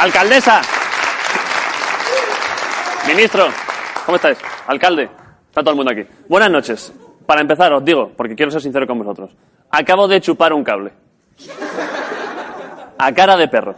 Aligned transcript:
Alcaldesa. 0.00 0.62
Ministro. 3.06 3.48
¿Cómo 4.06 4.16
estáis? 4.16 4.38
Alcalde. 4.66 5.10
Está 5.48 5.60
todo 5.60 5.72
el 5.72 5.76
mundo 5.76 5.92
aquí. 5.92 6.06
Buenas 6.26 6.50
noches. 6.50 6.90
Para 7.26 7.42
empezar, 7.42 7.70
os 7.74 7.84
digo, 7.84 8.10
porque 8.16 8.34
quiero 8.34 8.50
ser 8.50 8.62
sincero 8.62 8.86
con 8.86 8.98
vosotros. 8.98 9.36
Acabo 9.70 10.08
de 10.08 10.22
chupar 10.22 10.54
un 10.54 10.64
cable. 10.64 10.92
A 12.96 13.12
cara 13.12 13.36
de 13.36 13.48
perro. 13.48 13.74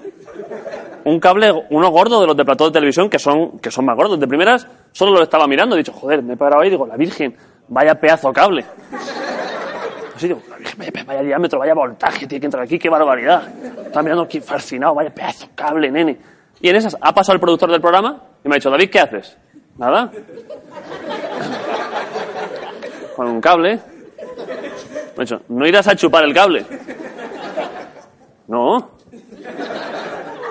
Un 1.05 1.19
cable, 1.19 1.53
uno 1.71 1.91
gordo 1.91 2.21
de 2.21 2.29
los 2.29 2.37
de 2.37 2.45
plató 2.45 2.67
de 2.67 2.71
televisión 2.71 3.11
que 3.11 3.19
son, 3.19 3.59
que 3.59 3.73
son 3.73 3.85
más 3.85 3.97
gordos. 3.97 4.21
De 4.21 4.29
primeras, 4.29 4.69
solo 4.93 5.11
lo 5.11 5.25
estaba 5.25 5.49
mirando. 5.49 5.75
He 5.75 5.79
dicho, 5.79 5.93
joder, 5.93 6.23
me 6.23 6.35
he 6.35 6.37
parado 6.37 6.63
ahí 6.63 6.69
y 6.69 6.71
digo, 6.71 6.87
la 6.87 6.97
Virgen, 6.97 7.37
vaya 7.67 7.97
pedazo 7.97 8.33
cable. 8.33 8.65
Así 10.23 10.29
digo, 10.29 10.41
vaya 11.05 11.21
diámetro, 11.21 11.59
vaya 11.59 11.75
voltaje, 11.75 12.29
tiene 12.29 12.39
que 12.39 12.47
entrar 12.47 12.63
aquí, 12.63 12.79
qué 12.79 12.89
barbaridad. 12.89 13.43
Estaba 13.87 14.05
mirando 14.05 14.23
aquí 14.23 14.41
fascinado, 14.41 14.95
vaya 14.95 15.13
pedazo 15.13 15.49
cable, 15.53 15.91
nene. 15.91 16.17
Y 16.61 16.69
en 16.69 16.77
esas 16.77 16.97
ha 17.01 17.13
pasado 17.13 17.35
el 17.35 17.41
productor 17.41 17.73
del 17.73 17.81
programa 17.81 18.23
y 18.45 18.49
me 18.49 18.55
ha 18.55 18.59
dicho, 18.59 18.71
David, 18.71 18.89
¿qué 18.89 19.01
haces? 19.01 19.37
Nada. 19.77 20.13
Con 23.17 23.27
un 23.27 23.41
cable. 23.41 23.81
Me 25.17 25.17
ha 25.17 25.21
dicho, 25.23 25.43
¿no 25.49 25.67
irás 25.67 25.89
a 25.89 25.97
chupar 25.97 26.23
el 26.23 26.33
cable? 26.33 26.65
No. 28.47 28.91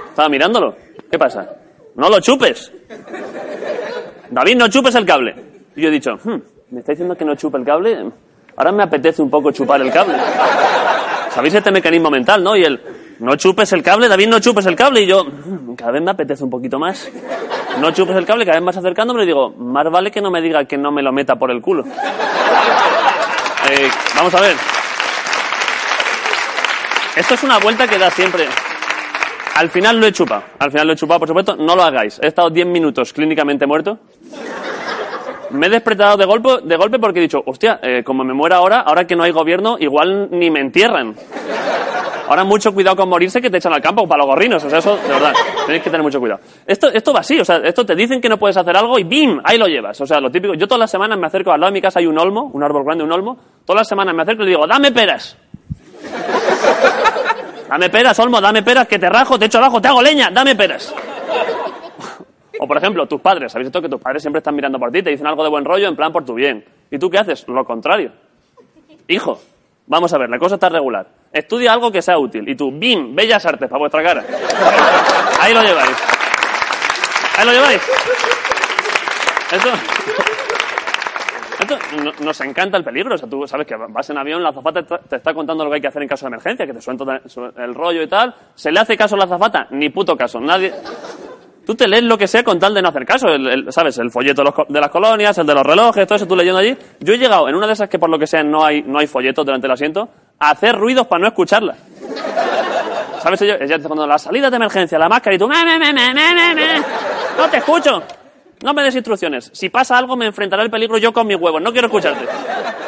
Estaba 0.09 0.27
mirándolo. 0.27 0.75
¿Qué 1.09 1.17
pasa? 1.17 1.47
No 1.95 2.09
lo 2.09 2.19
chupes. 2.19 2.73
David, 4.29 4.57
no 4.57 4.67
chupes 4.67 4.95
el 4.95 5.05
cable. 5.05 5.33
Y 5.77 5.81
yo 5.81 5.87
he 5.87 5.91
dicho, 5.91 6.17
"Hmm, 6.21 6.41
¿me 6.71 6.79
está 6.81 6.91
diciendo 6.91 7.15
que 7.15 7.23
no 7.23 7.35
chupe 7.35 7.57
el 7.57 7.63
cable? 7.63 8.11
Ahora 8.57 8.71
me 8.71 8.83
apetece 8.83 9.21
un 9.21 9.29
poco 9.29 9.51
chupar 9.51 9.81
el 9.81 9.91
cable. 9.91 10.15
¿Sabéis 11.33 11.53
este 11.53 11.71
mecanismo 11.71 12.09
mental, 12.09 12.43
no? 12.43 12.55
Y 12.55 12.63
el, 12.63 12.79
no 13.19 13.35
chupes 13.35 13.71
el 13.73 13.81
cable, 13.81 14.07
David, 14.07 14.27
no 14.27 14.39
chupes 14.39 14.65
el 14.65 14.75
cable. 14.75 15.01
Y 15.01 15.07
yo, 15.07 15.23
"Hmm, 15.23 15.75
cada 15.75 15.91
vez 15.91 16.01
me 16.01 16.11
apetece 16.11 16.43
un 16.43 16.49
poquito 16.49 16.77
más. 16.77 17.09
No 17.79 17.91
chupes 17.91 18.15
el 18.17 18.25
cable, 18.25 18.45
cada 18.45 18.57
vez 18.57 18.65
más 18.65 18.77
acercándome 18.77 19.23
y 19.23 19.27
digo, 19.27 19.49
más 19.51 19.89
vale 19.89 20.11
que 20.11 20.21
no 20.21 20.29
me 20.29 20.41
diga 20.41 20.65
que 20.65 20.77
no 20.77 20.91
me 20.91 21.01
lo 21.01 21.11
meta 21.13 21.35
por 21.37 21.49
el 21.51 21.61
culo. 21.61 21.83
Eh, 23.69 23.89
vamos 24.15 24.33
a 24.35 24.41
ver. 24.41 24.55
Esto 27.15 27.33
es 27.35 27.43
una 27.43 27.57
vuelta 27.59 27.87
que 27.87 27.97
da 27.97 28.09
siempre. 28.09 28.47
Al 29.55 29.69
final 29.69 29.99
lo 29.99 30.05
he 30.07 30.11
chupado. 30.11 30.43
Al 30.59 30.71
final 30.71 30.87
lo 30.87 30.93
he 30.93 30.95
chupado, 30.95 31.19
por 31.19 31.27
supuesto. 31.27 31.55
No 31.55 31.75
lo 31.75 31.83
hagáis. 31.83 32.19
He 32.21 32.27
estado 32.27 32.49
10 32.49 32.65
minutos 32.67 33.13
clínicamente 33.13 33.65
muerto. 33.65 33.99
Me 35.51 35.67
he 35.67 35.69
despertado 35.69 36.17
de 36.17 36.25
golpe, 36.25 36.49
de 36.63 36.75
golpe 36.75 36.99
porque 36.99 37.19
he 37.19 37.23
dicho, 37.23 37.41
hostia, 37.45 37.79
eh, 37.81 38.03
como 38.03 38.23
me 38.23 38.33
muera 38.33 38.57
ahora, 38.57 38.81
ahora 38.81 39.05
que 39.05 39.15
no 39.15 39.23
hay 39.23 39.31
gobierno, 39.31 39.77
igual 39.79 40.29
ni 40.31 40.49
me 40.49 40.59
entierran. 40.59 41.15
Ahora 42.27 42.45
mucho 42.45 42.73
cuidado 42.73 42.95
con 42.95 43.09
morirse 43.09 43.41
que 43.41 43.49
te 43.49 43.57
echan 43.57 43.73
al 43.73 43.81
campo 43.81 44.07
para 44.07 44.19
los 44.19 44.27
gorrinos. 44.27 44.63
O 44.63 44.69
sea, 44.69 44.79
eso, 44.79 44.95
de 44.95 45.09
verdad, 45.09 45.33
tenéis 45.65 45.83
que 45.83 45.89
tener 45.89 46.01
mucho 46.01 46.19
cuidado. 46.19 46.39
Esto, 46.65 46.87
esto 46.87 47.11
va 47.11 47.19
así, 47.19 47.37
o 47.39 47.43
sea, 47.43 47.57
esto 47.57 47.85
te 47.85 47.93
dicen 47.93 48.21
que 48.21 48.29
no 48.29 48.37
puedes 48.37 48.55
hacer 48.55 48.75
algo 48.77 48.97
y 48.97 49.03
¡bim! 49.03 49.41
Ahí 49.43 49.57
lo 49.57 49.67
llevas. 49.67 49.99
O 49.99 50.05
sea, 50.05 50.21
lo 50.21 50.31
típico. 50.31 50.53
Yo 50.53 50.65
todas 50.65 50.79
las 50.79 50.91
semanas 50.91 51.19
me 51.19 51.27
acerco, 51.27 51.51
al 51.51 51.59
lado 51.59 51.71
de 51.71 51.73
mi 51.73 51.81
casa 51.81 51.99
hay 51.99 52.07
un 52.07 52.17
olmo, 52.17 52.49
un 52.53 52.63
árbol 52.63 52.85
grande, 52.85 53.03
un 53.03 53.11
olmo. 53.11 53.37
Todas 53.65 53.81
las 53.81 53.87
semanas 53.89 54.15
me 54.15 54.21
acerco 54.21 54.43
y 54.43 54.45
le 54.45 54.51
digo, 54.51 54.65
dame 54.65 54.93
peras. 54.93 55.35
Dame 57.67 57.89
peras, 57.89 58.19
Olmo, 58.19 58.41
dame 58.41 58.63
peras, 58.63 58.85
que 58.85 58.99
te 58.99 59.09
rajo, 59.09 59.39
te 59.39 59.45
echo 59.45 59.57
abajo, 59.57 59.81
te 59.81 59.87
hago 59.87 60.01
leña, 60.01 60.29
dame 60.29 60.55
peras. 60.55 60.93
O 62.63 62.67
por 62.67 62.77
ejemplo, 62.77 63.07
tus 63.07 63.19
padres, 63.21 63.51
¿sabéis 63.51 63.67
esto? 63.69 63.81
Que 63.81 63.89
tus 63.89 63.99
padres 63.99 64.21
siempre 64.21 64.37
están 64.37 64.53
mirando 64.55 64.77
por 64.77 64.91
ti, 64.91 65.01
te 65.01 65.09
dicen 65.09 65.25
algo 65.25 65.43
de 65.43 65.49
buen 65.49 65.65
rollo 65.65 65.87
en 65.87 65.95
plan 65.95 66.11
por 66.13 66.23
tu 66.23 66.35
bien. 66.35 66.63
¿Y 66.91 66.99
tú 66.99 67.09
qué 67.09 67.17
haces? 67.17 67.47
Lo 67.47 67.65
contrario. 67.65 68.11
Hijo, 69.07 69.41
vamos 69.87 70.13
a 70.13 70.19
ver, 70.19 70.29
la 70.29 70.37
cosa 70.37 70.55
está 70.55 70.69
regular. 70.69 71.07
Estudia 71.33 71.73
algo 71.73 71.91
que 71.91 72.03
sea 72.03 72.19
útil. 72.19 72.47
Y 72.47 72.55
tú, 72.55 72.71
¡bim! 72.71 73.15
Bellas 73.15 73.43
artes 73.47 73.67
para 73.67 73.79
vuestra 73.79 74.03
cara. 74.03 74.23
Ahí 75.39 75.55
lo 75.55 75.63
lleváis. 75.63 75.97
Ahí 77.37 77.45
lo 77.47 77.51
lleváis. 77.51 77.81
Esto... 79.51 79.69
Esto, 81.61 81.77
no- 82.03 82.13
nos 82.25 82.41
encanta 82.41 82.77
el 82.77 82.83
peligro. 82.83 83.15
O 83.15 83.17
sea, 83.17 83.27
tú 83.27 83.47
sabes 83.47 83.65
que 83.65 83.75
vas 83.75 84.07
en 84.11 84.17
avión, 84.19 84.43
la 84.43 84.49
azafata 84.49 84.83
te 84.83 85.15
está 85.15 85.33
contando 85.33 85.63
lo 85.63 85.71
que 85.71 85.75
hay 85.77 85.81
que 85.81 85.87
hacer 85.87 86.03
en 86.03 86.07
caso 86.09 86.25
de 86.25 86.29
emergencia, 86.35 86.67
que 86.67 86.73
te 86.73 86.81
suelta 86.81 87.21
el 87.57 87.73
rollo 87.73 88.03
y 88.03 88.07
tal. 88.07 88.35
¿Se 88.53 88.71
le 88.71 88.79
hace 88.79 88.95
caso 88.95 89.15
a 89.15 89.17
la 89.17 89.23
azafata? 89.25 89.67
Ni 89.71 89.89
puto 89.89 90.15
caso. 90.15 90.39
Nadie... 90.39 90.71
Tú 91.65 91.75
te 91.75 91.87
lees 91.87 92.03
lo 92.03 92.17
que 92.17 92.27
sea 92.27 92.43
con 92.43 92.57
tal 92.59 92.73
de 92.73 92.81
no 92.81 92.89
hacer 92.89 93.05
caso. 93.05 93.27
El, 93.29 93.47
el- 93.47 93.71
¿Sabes? 93.71 93.97
El 93.99 94.09
folleto 94.11 94.43
de, 94.67 94.79
las 94.81 94.89
colonias, 94.89 95.37
el 95.37 95.45
de 95.45 95.53
los 95.53 95.63
relojes, 95.63 96.05
todo 96.07 96.15
eso 96.15 96.27
tú 96.27 96.35
leyendo 96.35 96.59
allí. 96.59 96.75
Yo 96.99 97.13
he 97.13 97.17
llegado 97.17 97.47
en 97.47 97.55
una 97.55 97.67
de 97.67 97.73
esas 97.73 97.87
que 97.87 97.99
por 97.99 98.09
lo 98.09 98.17
que 98.17 98.27
sea 98.27 98.43
no 98.43 98.65
hay, 98.65 98.81
no 98.81 98.97
hay 98.99 99.07
folletos 99.07 99.45
delante 99.45 99.65
del 99.67 99.73
asiento, 99.73 100.09
a 100.39 100.49
hacer 100.51 100.75
ruidos 100.75 101.05
para 101.07 101.21
no 101.21 101.27
escucharla. 101.27 101.75
¿Sabes? 103.21 103.41
Ella, 103.43 103.57
ella 103.61 103.77
te 103.77 103.83
cuando 103.87 104.07
la 104.07 104.17
salida 104.17 104.49
de 104.49 104.55
emergencia, 104.55 104.97
la 104.97 105.07
máscara 105.07 105.35
y 105.35 105.39
tú... 105.39 105.47
"Me, 105.47 105.63
me, 105.63 105.77
me, 105.77 105.93
me, 105.93 106.13
me, 106.13 106.33
me, 106.33 106.55
me". 106.55 106.79
No 107.37 107.47
te 107.51 107.57
escucho. 107.57 108.01
No 108.63 108.73
me 108.73 108.83
des 108.83 108.95
instrucciones. 108.95 109.51
Si 109.53 109.69
pasa 109.69 109.97
algo 109.97 110.15
me 110.15 110.25
enfrentará 110.25 110.63
el 110.63 110.71
peligro 110.71 110.97
yo 110.97 111.13
con 111.13 111.27
mis 111.27 111.37
huevos. 111.37 111.61
No 111.61 111.71
quiero 111.71 111.87
escucharte. 111.87 112.25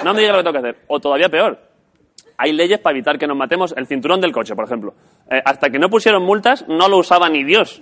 No 0.03 0.13
me 0.13 0.22
digas 0.22 0.35
lo 0.35 0.39
que 0.44 0.50
tengo 0.50 0.62
que 0.63 0.69
hacer. 0.69 0.83
O 0.88 1.00
todavía 1.00 1.29
peor. 1.29 1.59
Hay 2.38 2.51
leyes 2.51 2.79
para 2.79 2.95
evitar 2.95 3.17
que 3.19 3.28
nos 3.28 3.38
matemos. 3.38 3.73
El 3.78 3.85
cinturón 3.88 4.19
del 4.22 4.31
coche, 4.31 4.56
por 4.56 4.66
ejemplo. 4.66 4.94
Eh, 5.29 5.41
hasta 5.45 5.69
que 5.69 5.78
no 5.79 5.89
pusieron 5.89 6.23
multas, 6.23 6.66
no 6.67 6.88
lo 6.89 6.97
usaba 6.97 7.29
ni 7.29 7.44
Dios. 7.44 7.81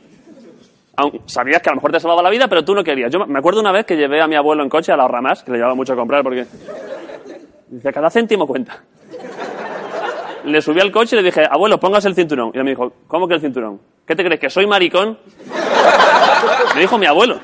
Sabías 1.25 1.61
que 1.61 1.69
a 1.69 1.73
lo 1.73 1.77
mejor 1.77 1.91
te 1.91 1.99
salvaba 1.99 2.21
la 2.21 2.29
vida, 2.29 2.47
pero 2.47 2.63
tú 2.63 2.73
no 2.73 2.83
querías. 2.83 3.11
Yo 3.11 3.25
me 3.25 3.39
acuerdo 3.39 3.59
una 3.61 3.71
vez 3.71 3.85
que 3.85 3.95
llevé 3.95 4.21
a 4.21 4.27
mi 4.27 4.35
abuelo 4.35 4.63
en 4.63 4.69
coche 4.69 4.91
a 4.91 4.97
la 4.97 5.07
Ramás, 5.07 5.43
que 5.43 5.51
le 5.51 5.57
llevaba 5.57 5.75
mucho 5.75 5.93
a 5.93 5.95
comprar 5.95 6.23
porque... 6.23 6.45
Dice, 7.69 7.93
cada 7.93 8.09
céntimo 8.09 8.45
cuenta. 8.45 8.83
Le 10.43 10.61
subí 10.61 10.79
al 10.81 10.91
coche 10.91 11.15
y 11.15 11.19
le 11.19 11.25
dije, 11.25 11.45
abuelo, 11.49 11.79
pongas 11.79 12.03
el 12.05 12.15
cinturón. 12.15 12.51
Y 12.53 12.57
él 12.57 12.63
me 12.63 12.71
dijo, 12.71 12.91
¿cómo 13.07 13.27
que 13.27 13.35
el 13.35 13.41
cinturón? 13.41 13.79
¿Qué 14.05 14.15
te 14.15 14.23
crees, 14.23 14.39
que 14.39 14.49
soy 14.49 14.67
maricón? 14.67 15.17
Me 16.75 16.81
dijo 16.81 16.97
mi 16.97 17.05
abuelo. 17.05 17.39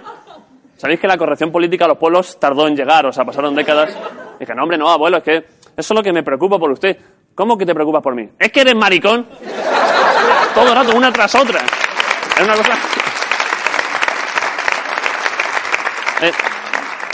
¿Sabéis 0.76 1.00
que 1.00 1.08
la 1.08 1.18
corrección 1.18 1.52
política 1.52 1.86
a 1.86 1.88
los 1.88 1.98
pueblos 1.98 2.38
tardó 2.40 2.68
en 2.68 2.76
llegar? 2.76 3.06
O 3.06 3.14
sea, 3.14 3.24
pasaron 3.24 3.56
décadas. 3.56 3.96
Dije, 4.40 4.54
no, 4.54 4.64
hombre, 4.64 4.78
no, 4.78 4.90
abuelo, 4.90 5.18
es 5.18 5.24
que 5.24 5.38
eso 5.38 5.46
es 5.76 5.92
lo 5.92 6.04
que 6.04 6.12
me 6.12 6.24
preocupa 6.24 6.60
por 6.60 6.72
usted. 6.72 6.98
¿Cómo 7.34 7.58
que 7.58 7.66
te 7.66 7.74
preocupas 7.74 8.02
por 8.02 8.16
mí? 8.16 8.30
¿Es 8.38 8.52
que 8.52 8.62
eres 8.62 8.76
maricón? 8.76 9.28
Todo 10.54 10.70
el 10.70 10.76
rato, 10.76 10.98
una 10.98 11.12
tras 11.12 11.36
otra. 11.36 11.60
Es 12.36 12.44
una 12.44 12.56
cosa... 12.56 12.78
Eh, 16.22 16.32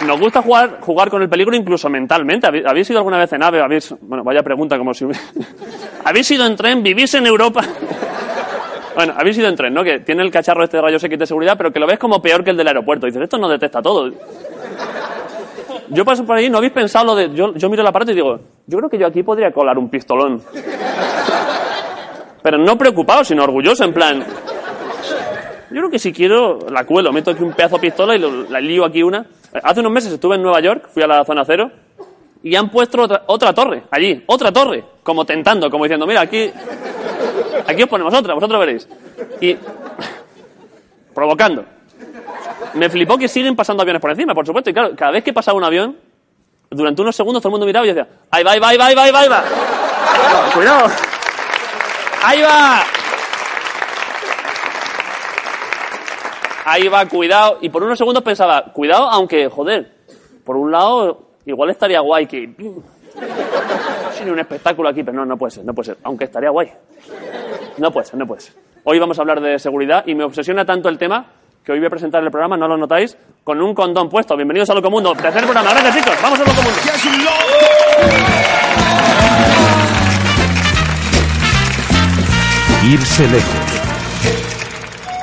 nos 0.06 0.19
gusta 0.19 0.41
jugar, 0.41 0.80
jugar 0.81 1.09
con 1.09 1.22
el 1.22 1.30
peligro 1.30 1.56
incluso 1.56 1.90
mentalmente. 1.90 2.47
¿Habéis, 2.47 2.90
ido 2.90 3.00
alguna 3.00 3.18
vez 3.18 3.31
en 3.34 3.44
AVE? 3.44 3.62
¿Habéis, 3.62 3.94
bueno, 4.02 4.24
vaya 4.24 4.44
pregunta 4.44 4.78
como 4.78 4.94
si... 4.94 5.06
¿Habéis 6.06 6.31
ido 6.31 6.46
en 6.46 6.56
tren? 6.56 6.84
¿Vivís 6.84 7.13
en 7.13 7.28
Europa? 7.28 7.62
Bueno, 8.96 9.16
habéis 9.18 9.40
ido 9.40 9.47
en 9.47 9.56
tren, 9.56 9.74
¿no? 9.74 9.84
Que 9.84 10.02
tiene 10.02 10.22
el 10.22 10.30
cacharro 10.30 10.63
este 10.63 10.78
de 10.78 10.84
rayos 10.84 11.03
X 11.03 11.18
de 11.18 11.25
seguridad, 11.25 11.58
pero 11.58 11.74
que 11.74 11.80
lo 11.80 11.88
ves 11.88 11.97
como 11.97 12.22
peor 12.22 12.44
que 12.44 12.52
el 12.52 12.58
del 12.58 12.68
aeropuerto. 12.68 13.08
dices, 13.08 13.24
esto 13.24 13.40
no 13.40 13.50
detecta 13.50 13.81
todo. 13.81 14.12
Yo 15.90 16.06
paso 16.06 16.24
por 16.24 16.38
ahí, 16.38 16.47
¿no 16.47 16.59
habéis 16.59 16.74
pensado 16.74 17.06
lo 17.06 17.16
de...? 17.16 17.34
Yo, 17.34 17.56
yo 17.56 17.69
miro 17.72 17.81
el 17.81 17.88
aparato 17.88 18.12
y 18.12 18.13
digo, 18.13 18.40
yo 18.68 18.78
creo 18.78 18.92
que 18.92 19.00
yo 19.00 19.08
aquí 19.08 19.24
podría 19.24 19.52
colar 19.52 19.80
un 19.80 19.90
pistolón. 19.90 20.44
Pero 22.44 22.59
no 22.59 22.78
preocupado, 22.78 23.24
sino 23.24 23.44
orgulloso, 23.44 23.84
en 23.84 23.94
plan... 23.96 24.24
Yo 25.74 25.80
creo 25.80 25.90
que 25.90 26.00
si 26.00 26.14
quiero, 26.14 26.60
la 26.70 26.86
cuelo, 26.86 27.12
meto 27.12 27.32
aquí 27.32 27.44
un 27.44 27.54
pedazo 27.54 27.76
de 27.78 27.82
pistola 27.82 28.16
y 28.16 28.20
lo- 28.20 28.44
la 28.50 28.62
lío 28.62 28.86
aquí 28.86 29.02
una. 29.02 29.26
Hace 29.64 29.80
unos 29.80 29.92
meses 29.92 30.14
estuve 30.14 30.36
en 30.36 30.44
Nueva 30.44 30.60
York, 30.62 30.88
fui 30.94 31.02
a 31.04 31.08
la 31.08 31.26
zona 31.26 31.44
cero, 31.46 31.72
y 32.44 32.56
han 32.56 32.70
puesto 32.70 33.02
otra, 33.02 33.24
otra 33.28 33.54
torre, 33.54 33.84
allí, 33.90 34.24
otra 34.28 34.52
torre, 34.52 34.84
como 35.02 35.26
tentando, 35.26 35.70
como 35.70 35.86
diciendo, 35.86 36.06
mira, 36.06 36.22
aquí, 36.22 36.52
aquí 37.68 37.84
os 37.84 37.90
ponemos 37.90 38.14
otra, 38.14 38.34
vosotros 38.34 38.60
veréis. 38.60 38.88
Y 39.42 39.58
provocando. 41.14 41.66
Me 42.76 42.90
flipó 42.90 43.18
que 43.18 43.28
siguen 43.28 43.56
pasando 43.56 43.81
aviones 43.84 44.02
por 44.02 44.12
encima, 44.12 44.34
por 44.34 44.46
supuesto, 44.46 44.69
y 44.69 44.74
claro, 44.74 44.96
cada 44.96 45.12
vez 45.12 45.24
que 45.24 45.34
pasaba 45.34 45.58
un 45.58 45.64
avión, 45.64 45.98
durante 46.69 47.02
unos 47.02 47.16
segundos 47.16 47.42
todo 47.42 47.50
el 47.50 47.54
mundo 47.54 47.66
miraba 47.66 47.86
y 47.86 47.90
decía, 47.90 48.08
ahí 48.31 48.44
va, 48.44 48.52
ahí 48.52 48.60
va, 48.60 48.68
ahí 48.69 48.78
va, 48.78 48.86
ahí 48.88 48.96
va, 49.12 49.19
ahí 49.19 49.30
va. 49.30 49.44
Cuidado. 50.54 50.88
Ahí 52.24 52.42
va. 52.42 52.84
Ahí 56.65 56.88
va, 56.88 57.06
cuidado. 57.07 57.57
Y 57.62 57.69
por 57.69 57.83
unos 57.83 57.98
segundos 57.98 58.24
pensaba, 58.24 58.65
cuidado, 58.74 59.10
aunque, 59.10 59.50
joder, 59.50 59.92
por 60.44 60.56
un 60.56 60.71
lado, 60.71 61.31
igual 61.45 61.69
estaría 61.69 62.00
guay 62.00 62.25
que... 62.25 62.50
Tiene 64.15 64.31
un 64.31 64.39
espectáculo 64.39 64.89
aquí, 64.89 65.04
pero 65.04 65.18
no, 65.18 65.25
no 65.25 65.38
puede 65.38 65.51
ser, 65.51 65.65
no 65.65 65.74
puede 65.74 65.88
ser. 65.88 65.98
Aunque 66.04 66.25
estaría 66.25 66.50
guay. 66.50 66.71
No 67.77 67.92
puede 67.92 68.06
ser, 68.06 68.18
no 68.18 68.25
puede 68.25 68.42
ser. 68.42 68.54
Hoy 68.86 69.00
vamos 69.00 69.18
a 69.18 69.21
hablar 69.21 69.42
de 69.42 69.60
seguridad 69.60 70.04
y 70.07 70.15
me 70.15 70.24
obsesiona 70.24 70.65
tanto 70.65 70.89
el 70.89 70.98
tema 70.98 71.25
que 71.63 71.71
hoy 71.71 71.80
voy 71.80 71.88
a 71.88 71.89
presentar 71.89 72.24
el 72.24 72.30
programa, 72.30 72.57
no 72.57 72.68
lo 72.68 72.77
notáis, 72.77 73.18
con 73.44 73.62
un 73.62 73.74
condón 73.74 74.09
puesto. 74.09 74.36
Bienvenidos 74.36 74.69
a 74.69 74.74
Locomundo. 74.74 75.13
Tercer 75.16 75.44
programa. 75.44 75.71
Gracias, 75.71 75.95
chicos. 75.95 76.21
Vamos 76.21 76.39
a 76.39 76.44
Locomundo. 76.44 76.80
Irse 82.86 83.27
lejos. 83.30 83.62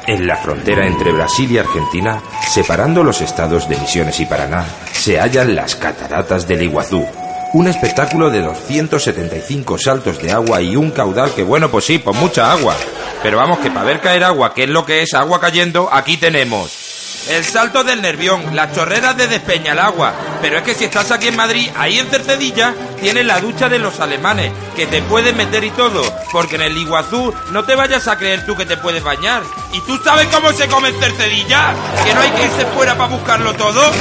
En 0.06 0.26
la 0.26 0.36
frontera 0.36 0.86
entre 0.86 1.12
Brasil 1.12 1.50
y 1.52 1.58
Argentina, 1.58 2.20
separando 2.48 3.04
los 3.04 3.20
estados 3.20 3.68
de 3.68 3.76
Misiones 3.76 4.18
y 4.20 4.26
Paraná, 4.26 4.64
se 4.92 5.20
hallan 5.20 5.54
las 5.54 5.76
cataratas 5.76 6.48
del 6.48 6.62
Iguazú. 6.62 7.06
Un 7.52 7.68
espectáculo 7.68 8.30
de 8.30 8.42
275 8.42 9.78
saltos 9.78 10.20
de 10.22 10.32
agua 10.32 10.62
y 10.62 10.76
un 10.76 10.90
caudal 10.90 11.34
que, 11.34 11.42
bueno, 11.42 11.70
pues 11.70 11.84
sí, 11.84 11.98
pues 11.98 12.16
mucha 12.16 12.52
agua. 12.52 12.76
Pero 13.22 13.36
vamos, 13.36 13.58
que 13.58 13.70
para 13.70 13.84
ver 13.84 14.00
caer 14.00 14.24
agua, 14.24 14.54
que 14.54 14.64
es 14.64 14.70
lo 14.70 14.86
que 14.86 15.02
es 15.02 15.14
agua 15.14 15.40
cayendo, 15.40 15.88
aquí 15.92 16.16
tenemos. 16.16 16.79
El 17.28 17.44
salto 17.44 17.84
del 17.84 18.02
Nervión, 18.02 18.56
las 18.56 18.74
chorreras 18.74 19.16
de 19.16 19.28
Despeñalagua. 19.28 20.12
Pero 20.40 20.58
es 20.58 20.62
que 20.62 20.74
si 20.74 20.84
estás 20.84 21.10
aquí 21.10 21.28
en 21.28 21.36
Madrid, 21.36 21.70
ahí 21.76 21.98
en 21.98 22.08
Cercedilla, 22.08 22.74
tienes 23.00 23.24
la 23.26 23.40
ducha 23.40 23.68
de 23.68 23.78
los 23.78 24.00
alemanes, 24.00 24.52
que 24.74 24.86
te 24.86 25.02
puedes 25.02 25.34
meter 25.36 25.62
y 25.64 25.70
todo. 25.70 26.02
Porque 26.32 26.56
en 26.56 26.62
el 26.62 26.76
Iguazú 26.76 27.32
no 27.50 27.64
te 27.64 27.74
vayas 27.74 28.08
a 28.08 28.16
creer 28.16 28.46
tú 28.46 28.56
que 28.56 28.66
te 28.66 28.76
puedes 28.76 29.02
bañar. 29.02 29.42
¿Y 29.72 29.80
tú 29.82 29.98
sabes 30.02 30.28
cómo 30.28 30.52
se 30.52 30.66
come 30.68 30.88
en 30.88 30.98
Cercedilla? 30.98 31.74
¿Que 32.04 32.14
no 32.14 32.20
hay 32.20 32.30
que 32.30 32.44
irse 32.44 32.66
fuera 32.74 32.96
para 32.96 33.10
buscarlo 33.10 33.54
todo? 33.54 33.92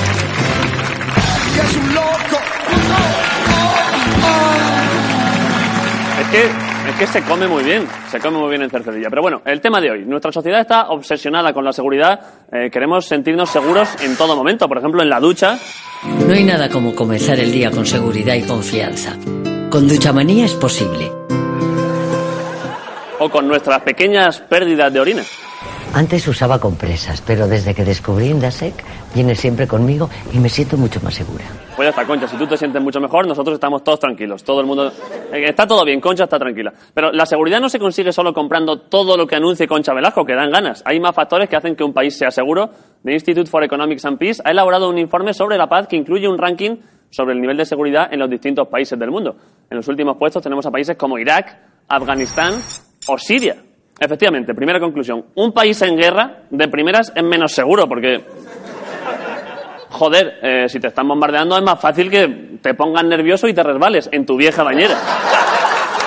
es 6.22 6.28
que, 6.32 6.69
es 6.90 6.96
que 6.96 7.08
se 7.08 7.22
come 7.24 7.48
muy 7.48 7.64
bien, 7.64 7.88
se 8.10 8.20
come 8.20 8.38
muy 8.40 8.50
bien 8.50 8.64
en 8.64 8.70
Cercedilla. 8.70 9.10
Pero 9.10 9.22
bueno, 9.22 9.42
el 9.46 9.62
tema 9.62 9.80
de 9.80 9.92
hoy. 9.92 10.06
Nuestra 10.06 10.32
sociedad 10.32 10.62
está 10.62 10.90
obsesionada 10.90 11.54
con 11.54 11.64
la 11.64 11.72
seguridad. 11.72 12.20
eh, 12.52 12.70
queremos 12.72 13.06
sentirnos 13.06 13.50
seguros 13.50 13.90
en 14.02 14.16
todo 14.16 14.36
momento. 14.36 14.68
Por 14.68 14.78
ejemplo, 14.80 15.02
en 15.04 15.10
la 15.10 15.20
ducha. 15.20 15.58
No 16.26 16.34
hay 16.34 16.44
nada 16.44 16.70
como 16.70 16.96
comenzar 16.96 17.40
el 17.40 17.52
día 17.52 17.70
con 17.72 17.86
seguridad 17.86 18.36
y 18.36 18.44
confianza. 18.44 19.16
Con 19.70 19.88
Duchamanía 19.88 20.46
es 20.46 20.54
posible. 20.54 21.12
O 23.20 23.30
con 23.30 23.48
nuestras 23.48 23.82
pequeñas 23.82 24.40
pérdidas 24.40 24.92
de 24.92 25.00
orina. 25.00 25.24
Antes 25.94 26.28
usaba 26.28 26.60
compresas, 26.60 27.22
pero 27.26 27.48
desde 27.48 27.74
que 27.74 27.84
descubrí 27.84 28.28
Indasec, 28.28 28.74
viene 29.14 29.34
siempre 29.36 29.68
conmigo 29.68 30.08
y 30.32 30.38
me 30.38 30.48
siento 30.48 30.78
mucho 30.78 31.00
más 31.02 31.16
segura. 31.16 31.44
Pues 31.76 31.88
ya 31.88 31.90
está, 31.90 32.06
Concha, 32.06 32.28
si 32.28 32.38
tú 32.38 32.46
te 32.46 32.56
sientes 32.58 32.82
mucho 32.82 33.00
mejor, 33.00 33.28
nosotros 33.28 33.56
estamos 33.56 33.84
todos 33.84 34.00
tranquilos. 34.00 34.44
Todo 34.44 34.62
el 34.62 34.68
mundo... 34.68 34.92
eh, 35.34 35.46
Está 35.50 35.66
todo 35.66 35.84
bien, 35.84 36.00
Concha 36.00 36.26
está 36.26 36.38
tranquila. 36.38 36.72
Pero 36.94 37.12
la 37.12 37.26
seguridad 37.26 37.60
no 37.60 37.70
se 37.70 37.80
consigue 37.80 38.14
solo 38.14 38.34
comprando 38.34 38.82
todo 38.82 39.18
lo 39.18 39.26
que 39.26 39.36
anuncie 39.36 39.68
Concha 39.68 39.94
Velasco, 39.94 40.24
que 40.26 40.36
dan 40.36 40.52
ganas. 40.52 40.84
Hay 40.86 41.00
más 41.00 41.16
factores 41.16 41.50
que 41.50 41.56
hacen 41.56 41.76
que 41.76 41.84
un 41.84 41.94
país 41.94 42.16
sea 42.16 42.30
seguro. 42.30 42.70
The 43.04 43.12
Institute 43.14 43.50
for 43.50 43.64
Economics 43.64 44.06
and 44.06 44.18
Peace 44.20 44.42
ha 44.46 44.52
elaborado 44.52 44.90
un 44.90 44.98
informe 45.00 45.34
sobre 45.34 45.58
la 45.58 45.68
paz 45.68 45.88
que 45.88 45.96
incluye 45.96 46.28
un 46.28 46.38
ranking 46.38 46.78
sobre 47.10 47.34
el 47.34 47.42
nivel 47.42 47.58
de 47.58 47.66
seguridad 47.66 48.14
en 48.14 48.20
los 48.20 48.30
distintos 48.30 48.68
países 48.68 48.98
del 49.00 49.10
mundo. 49.10 49.36
En 49.70 49.78
los 49.78 49.88
últimos 49.88 50.18
puestos 50.18 50.44
tenemos 50.44 50.66
a 50.68 50.72
países 50.72 50.96
como 50.96 51.18
Irak, 51.18 51.58
Afganistán 51.88 52.54
o 53.08 53.18
Siria. 53.18 53.64
Efectivamente, 54.00 54.54
primera 54.54 54.80
conclusión. 54.80 55.26
Un 55.36 55.52
país 55.52 55.82
en 55.82 55.98
guerra, 55.98 56.44
de 56.50 56.68
primeras, 56.68 57.12
es 57.14 57.24
menos 57.24 57.52
seguro, 57.52 57.88
porque 57.88 58.24
joder, 59.90 60.40
eh, 60.42 60.66
si 60.70 60.80
te 60.80 60.88
están 60.88 61.08
bombardeando 61.08 61.58
es 61.58 61.64
más 61.64 61.80
fácil 61.80 62.10
que 62.10 62.58
te 62.62 62.74
pongas 62.74 63.04
nervioso 63.04 63.48
y 63.48 63.54
te 63.54 63.64
resbales 63.64 64.10
en 64.12 64.26
tu 64.26 64.38
vieja 64.38 64.64
bañera. 64.64 64.98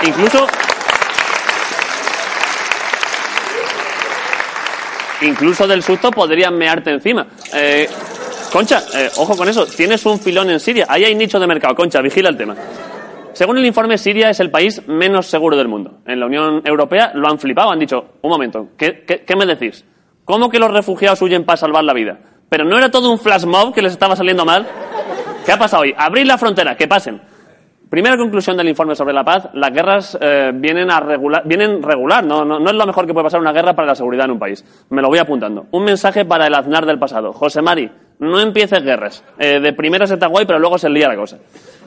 Incluso. 0.07 0.47
Incluso 5.21 5.67
del 5.69 5.83
susto 5.83 6.11
podrían 6.11 6.57
mearte 6.57 6.91
encima. 6.91 7.27
Eh, 7.55 7.89
Concha, 8.53 8.83
eh, 8.95 9.11
ojo 9.17 9.37
con 9.37 9.49
eso, 9.49 9.67
tienes 9.67 10.05
un 10.05 10.19
filón 10.19 10.51
en 10.51 10.61
Siria. 10.61 10.87
Ahí 10.89 11.05
hay 11.05 11.15
nicho 11.15 11.39
de 11.39 11.47
mercado, 11.47 11.75
Concha, 11.75 12.01
vigila 12.01 12.29
el 12.29 12.37
tema. 12.37 12.57
Según 13.33 13.57
el 13.59 13.65
informe, 13.65 13.97
Siria 13.97 14.31
es 14.31 14.41
el 14.41 14.51
país 14.51 14.87
menos 14.87 15.27
seguro 15.27 15.57
del 15.57 15.69
mundo. 15.69 16.01
En 16.07 16.21
la 16.21 16.27
Unión 16.27 16.63
Europea 16.65 17.13
lo 17.15 17.29
han 17.29 17.39
flipado, 17.39 17.71
han 17.71 17.79
dicho, 17.79 18.05
un 18.21 18.31
momento, 18.31 18.69
¿qué, 18.77 19.25
me 19.37 19.47
decís? 19.47 19.85
¿Cómo 20.25 20.51
que 20.51 20.59
los 20.59 20.71
refugiados 20.71 21.23
huyen 21.23 21.45
para 21.45 21.57
salvar 21.57 21.85
la 21.85 21.95
vida? 21.95 22.19
¿Pero 22.49 22.65
no 22.65 22.77
era 22.77 22.91
todo 22.91 23.11
un 23.11 23.19
flash 23.19 23.47
mob 23.47 23.73
que 23.75 23.81
les 23.81 23.93
estaba 23.93 24.17
saliendo 24.17 24.45
mal? 24.45 24.67
¿Qué 25.47 25.53
ha 25.53 25.59
pasado 25.59 25.83
hoy? 25.83 25.95
Abrir 25.97 26.27
la 26.27 26.37
frontera, 26.37 26.77
que 26.77 26.87
pasen. 26.87 27.21
Primera 27.89 28.17
conclusión 28.17 28.57
del 28.57 28.69
informe 28.69 28.95
sobre 28.95 29.13
la 29.13 29.23
paz, 29.23 29.49
las 29.53 29.71
guerras 29.71 30.17
eh, 30.19 30.51
vienen 30.55 30.91
a 30.91 31.01
regular, 31.01 31.43
vienen 31.45 31.83
regular, 31.83 32.25
no, 32.25 32.43
no, 32.43 32.57
es 32.57 32.75
lo 32.75 32.87
mejor 32.87 33.07
que 33.07 33.13
puede 33.13 33.25
pasar 33.25 33.41
una 33.41 33.53
guerra 33.53 33.75
para 33.75 33.89
la 33.89 33.95
seguridad 33.95 34.25
en 34.25 34.31
un 34.31 34.39
país. 34.39 34.65
Me 34.89 35.03
lo 35.03 35.09
voy 35.09 35.19
apuntando. 35.19 35.67
Un 35.73 35.85
mensaje 35.85 36.25
para 36.25 36.47
el 36.47 36.55
aznar 36.55 36.87
del 36.87 36.99
pasado. 36.99 37.35
José 37.35 37.61
Mari, 37.61 37.91
no 38.19 38.41
empieces 38.41 38.83
guerras. 38.83 39.23
Eh, 39.39 39.61
de 39.61 39.73
primeras 39.75 40.11
está 40.11 40.27
guay, 40.27 40.47
pero 40.47 40.59
luego 40.59 40.79
se 40.79 40.89
lía 40.89 41.07
la 41.09 41.17
cosa. 41.17 41.39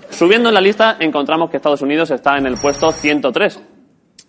Subiendo 0.09 0.49
en 0.49 0.55
la 0.55 0.61
lista, 0.61 0.97
encontramos 0.99 1.49
que 1.49 1.57
Estados 1.57 1.81
Unidos 1.81 2.11
está 2.11 2.37
en 2.37 2.45
el 2.45 2.55
puesto 2.57 2.91
103. 2.91 3.61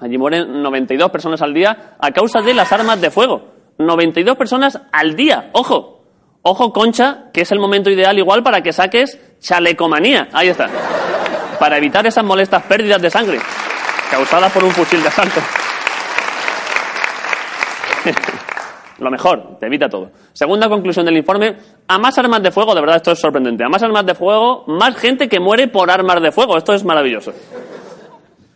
Allí 0.01 0.19
mueren 0.19 0.63
92 0.63 1.11
personas 1.11 1.43
al 1.43 1.55
día 1.55 1.97
a 1.99 2.11
causa 2.11 2.41
de 2.41 2.55
las 2.55 2.71
armas 2.73 3.01
de 3.01 3.11
fuego. 3.11 3.55
92 3.79 4.37
personas 4.37 4.81
al 4.93 5.17
día. 5.17 5.51
Ojo. 5.53 6.03
Ojo, 6.43 6.73
Concha, 6.73 7.25
que 7.33 7.41
es 7.41 7.51
el 7.51 7.59
momento 7.59 7.91
ideal 7.91 8.17
igual 8.19 8.43
para 8.43 8.63
que 8.63 8.73
saques 8.73 9.19
chalecomanía. 9.41 10.29
Ahí 10.33 10.49
está. 10.49 10.69
Para 11.59 11.79
evitar 11.79 12.07
esas 12.07 12.25
molestas 12.25 12.63
pérdidas 12.65 13.03
de 13.03 13.11
sangre 13.11 13.41
causadas 14.11 14.53
por 14.53 14.65
un 14.65 14.71
fusil 14.71 15.03
de 15.03 15.09
asalto. 15.09 15.41
Lo 18.99 19.11
mejor, 19.11 19.59
te 19.61 19.67
evita 19.67 19.89
todo. 19.89 20.11
Segunda 20.33 20.69
conclusión 20.69 21.05
del 21.05 21.17
informe, 21.19 21.57
a 21.87 21.99
más 21.99 22.17
armas 22.19 22.43
de 22.43 22.51
fuego, 22.51 22.75
de 22.75 22.81
verdad 22.81 22.97
esto 22.97 23.13
es 23.13 23.19
sorprendente, 23.19 23.63
a 23.63 23.69
más 23.69 23.83
armas 23.83 24.07
de 24.07 24.15
fuego, 24.15 24.65
más 24.67 24.97
gente 24.97 25.29
que 25.29 25.39
muere 25.39 25.69
por 25.69 25.91
armas 25.91 26.23
de 26.23 26.33
fuego. 26.33 26.57
Esto 26.57 26.73
es 26.73 26.83
maravilloso. 26.85 27.33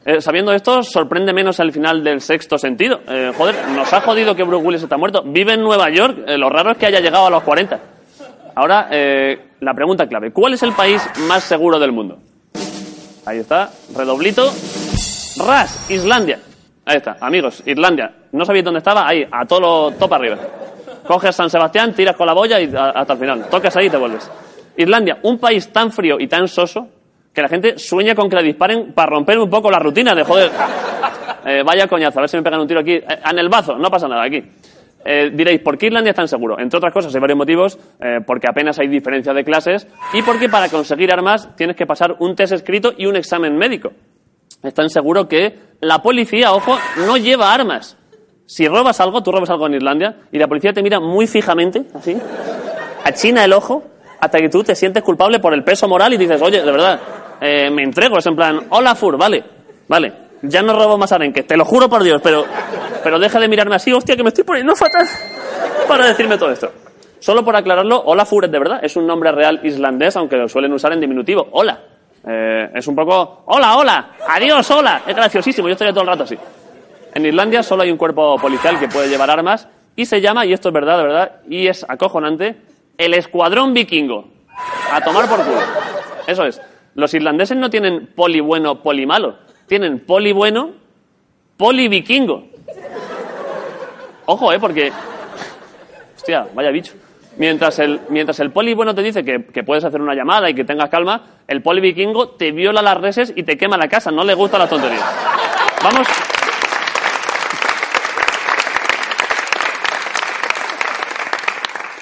Eh, 0.04 0.20
sabiendo 0.22 0.52
esto, 0.52 0.82
sorprende 0.82 1.34
menos 1.34 1.60
el 1.60 1.72
final 1.72 2.02
del 2.02 2.22
sexto 2.22 2.56
sentido. 2.56 3.00
Eh, 3.06 3.32
joder, 3.37 3.54
nos 3.76 3.92
ha 3.92 4.00
jodido 4.00 4.34
que 4.34 4.44
Bruce 4.44 4.64
Willis 4.64 4.82
está 4.82 4.96
muerto. 4.96 5.22
Vive 5.26 5.52
en 5.52 5.62
Nueva 5.62 5.90
York, 5.90 6.25
eh, 6.26 6.38
lo 6.38 6.48
raro 6.48 6.70
es 6.70 6.78
que 6.78 6.87
haya 6.87 7.00
llegado 7.00 7.26
a 7.26 7.31
los 7.31 7.42
40. 7.42 7.78
Ahora, 8.54 8.88
la 9.60 9.75
pregunta 9.75 10.06
clave, 10.08 10.32
¿cuál 10.32 10.54
es 10.54 10.62
el 10.62 10.72
país 10.72 11.00
más 11.28 11.44
seguro 11.44 11.78
del 11.78 11.92
mundo? 11.92 12.19
Ahí 13.25 13.38
está, 13.38 13.70
redoblito. 13.94 14.50
Ras, 15.38 15.88
Islandia. 15.88 16.40
Ahí 16.90 16.96
está, 16.96 17.19
amigos, 17.20 17.62
Islandia. 17.66 18.10
¿No 18.32 18.44
sabéis 18.44 18.64
dónde 18.64 18.78
estaba? 18.78 19.06
Ahí, 19.06 19.25
a 19.31 19.46
todo 19.46 19.60
lo 19.60 19.90
topa 19.92 20.16
arriba. 20.16 20.37
Coges 21.06 21.37
San 21.37 21.48
Sebastián, 21.48 21.94
tiras 21.94 22.16
con 22.16 22.26
la 22.26 22.32
boya 22.32 22.60
y 22.60 22.69
hasta 22.75 23.12
el 23.12 23.19
final. 23.20 23.46
Tocas 23.48 23.76
ahí 23.76 23.87
y 23.87 23.90
te 23.90 23.96
vuelves. 23.96 24.28
Islandia, 24.76 25.19
un 25.22 25.38
país 25.38 25.72
tan 25.72 25.92
frío 25.92 26.16
y 26.19 26.26
tan 26.26 26.48
soso 26.48 26.88
que 27.32 27.42
la 27.42 27.48
gente 27.48 27.78
sueña 27.78 28.16
con 28.16 28.28
que 28.28 28.34
le 28.34 28.42
disparen 28.42 28.92
para 28.92 29.08
romper 29.08 29.38
un 29.38 29.48
poco 29.48 29.70
la 29.70 29.78
rutina 29.78 30.16
de 30.16 30.25
joder. 30.25 30.50
Eh, 31.46 31.62
vaya 31.64 31.87
coñazo, 31.87 32.19
a 32.19 32.22
ver 32.22 32.28
si 32.28 32.37
me 32.38 32.42
pegan 32.42 32.58
un 32.60 32.66
tiro 32.66 32.81
aquí. 32.81 32.94
Eh, 32.94 33.06
en 33.31 33.38
el 33.38 33.48
bazo, 33.48 33.76
no 33.78 33.88
pasa 33.88 34.08
nada 34.08 34.25
aquí. 34.25 34.42
Eh, 35.04 35.30
diréis, 35.32 35.61
¿por 35.61 35.78
qué 35.78 35.87
Islandia 35.87 36.11
es 36.11 36.16
tan 36.16 36.26
seguro? 36.26 36.59
Entre 36.59 36.76
otras 36.76 36.92
cosas, 36.92 37.14
hay 37.14 37.20
varios 37.20 37.38
motivos. 37.38 37.78
eh, 38.00 38.18
porque 38.26 38.49
apenas 38.50 38.80
hay 38.80 38.88
diferencia 38.88 39.32
de 39.32 39.44
clases 39.44 39.87
y 40.12 40.23
porque 40.23 40.49
para 40.49 40.68
conseguir 40.68 41.12
armas 41.12 41.54
tienes 41.54 41.76
que 41.76 41.87
pasar 41.87 42.16
un 42.18 42.35
test 42.35 42.52
escrito 42.52 42.94
y 42.99 43.06
un 43.06 43.14
examen 43.14 43.56
médico. 43.56 43.92
Es 44.62 44.75
tan 44.75 44.90
seguro 44.90 45.26
que 45.29 45.59
la 45.81 46.02
policía, 46.02 46.52
ojo, 46.52 46.76
no 47.07 47.17
lleva 47.17 47.52
armas. 47.52 47.97
Si 48.47 48.67
robas 48.69 49.00
algo, 49.00 49.23
tú 49.23 49.33
robas 49.33 49.49
algo 49.50 49.67
en 49.67 49.75
Islandia 49.75 50.17
y 50.33 50.38
la 50.38 50.49
policía 50.49 50.73
te 50.73 50.83
mira 50.83 51.00
muy 51.00 51.26
fijamente, 51.26 51.85
así, 51.95 52.17
achina 53.05 53.45
el 53.45 53.52
ojo 53.52 53.85
hasta 54.21 54.38
que 54.38 54.49
tú 54.49 54.62
te 54.62 54.75
sientes 54.75 55.02
culpable 55.02 55.38
por 55.38 55.55
el 55.55 55.64
peso 55.64 55.88
moral 55.88 56.12
y 56.12 56.17
dices, 56.19 56.43
oye, 56.43 56.61
de 56.61 56.71
verdad, 56.71 57.00
eh, 57.40 57.71
me 57.71 57.83
entrego. 57.83 58.19
Es 58.19 58.26
en 58.26 58.37
plan, 58.37 58.61
hola 58.71 58.95
Fur, 58.95 59.17
vale, 59.17 59.43
vale, 59.88 60.12
ya 60.43 60.62
no 60.62 60.75
robo 60.75 60.99
más 60.99 61.12
arenques, 61.12 61.47
te 61.47 61.57
lo 61.57 61.64
juro 61.64 61.88
por 61.88 62.02
Dios, 62.02 62.21
pero, 62.23 62.45
pero 63.02 63.19
deja 63.19 63.40
de 63.40 63.49
mirarme 63.49 63.76
así, 63.76 63.93
hostia, 63.93 64.17
que 64.17 64.23
me 64.23 64.29
estoy 64.29 64.45
poniendo 64.45 64.75
fatal 64.76 65.07
para 65.88 66.07
decirme 66.07 66.37
todo 66.37 66.50
esto. 66.50 66.71
Solo 67.19 67.45
por 67.45 67.55
aclararlo, 67.55 68.02
Hola 68.05 68.26
Fur 68.26 68.45
es 68.45 68.50
de 68.50 68.59
verdad, 68.59 68.81
es 68.83 68.97
un 68.97 69.07
nombre 69.07 69.31
real 69.33 69.61
islandés, 69.62 70.17
aunque 70.17 70.37
lo 70.37 70.49
suelen 70.49 70.73
usar 70.73 70.93
en 70.93 71.00
diminutivo. 71.00 71.49
Hola. 71.52 71.89
Eh, 72.26 72.70
es 72.74 72.86
un 72.86 72.94
poco, 72.94 73.42
hola, 73.46 73.76
hola, 73.76 74.10
adiós, 74.28 74.70
hola. 74.70 75.02
Es 75.06 75.16
graciosísimo, 75.16 75.68
yo 75.68 75.72
estoy 75.72 75.88
todo 75.90 76.02
el 76.02 76.06
rato 76.06 76.24
así. 76.24 76.36
En 77.14 77.26
Islandia 77.26 77.62
solo 77.62 77.82
hay 77.82 77.90
un 77.90 77.96
cuerpo 77.96 78.38
policial 78.38 78.78
que 78.78 78.88
puede 78.88 79.08
llevar 79.08 79.30
armas 79.30 79.68
y 79.96 80.06
se 80.06 80.20
llama, 80.20 80.46
y 80.46 80.52
esto 80.52 80.68
es 80.68 80.74
verdad, 80.74 80.98
de 80.98 81.04
verdad, 81.04 81.32
y 81.48 81.66
es 81.66 81.84
acojonante, 81.88 82.56
el 82.98 83.14
Escuadrón 83.14 83.74
Vikingo. 83.74 84.28
A 84.92 85.00
tomar 85.00 85.28
por 85.28 85.38
culo. 85.38 85.60
Eso 86.26 86.44
es. 86.44 86.60
Los 86.94 87.14
irlandeses 87.14 87.56
no 87.56 87.70
tienen 87.70 88.08
poli 88.14 88.40
bueno, 88.40 88.82
poli 88.82 89.06
malo. 89.06 89.38
Tienen 89.66 90.00
poli 90.00 90.32
bueno, 90.32 90.70
poli 91.56 91.88
vikingo. 91.88 92.44
Ojo, 94.26 94.52
eh, 94.52 94.58
porque. 94.58 94.92
Hostia, 96.16 96.46
vaya 96.54 96.70
bicho. 96.70 96.94
Mientras 97.40 97.78
el, 97.78 98.02
mientras 98.11 98.38
el 98.40 98.50
poli 98.50 98.75
bueno 98.75 98.94
te 98.94 99.02
dice 99.02 99.25
que, 99.25 99.47
que 99.47 99.62
puedes 99.62 99.82
hacer 99.82 99.99
una 99.99 100.14
llamada 100.14 100.50
y 100.50 100.54
que 100.54 100.62
tengas 100.62 100.90
calma, 100.90 101.23
el 101.49 101.62
poli 101.62 101.80
vikingo 101.80 102.32
te 102.32 102.52
viola 102.52 102.82
las 102.82 103.00
reses 103.00 103.32
y 103.35 103.44
te 103.44 103.56
quema 103.56 103.78
la 103.78 103.88
casa. 103.88 104.11
No 104.11 104.25
le 104.25 104.35
gusta 104.35 104.59
la 104.59 104.68
tontería. 104.68 105.00
Vamos. 105.82 106.06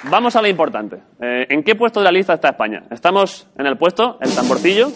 Vamos 0.09 0.35
a 0.35 0.41
lo 0.41 0.49
importante. 0.49 0.97
Eh, 1.21 1.47
¿En 1.49 1.63
qué 1.63 1.75
puesto 1.75 2.01
de 2.01 2.03
la 2.03 2.11
lista 2.11 2.33
está 2.33 2.49
España? 2.49 2.83
Estamos 2.91 3.47
en 3.57 3.65
el 3.65 3.77
puesto, 3.77 4.17
el 4.19 4.35
tamborcillo. 4.35 4.91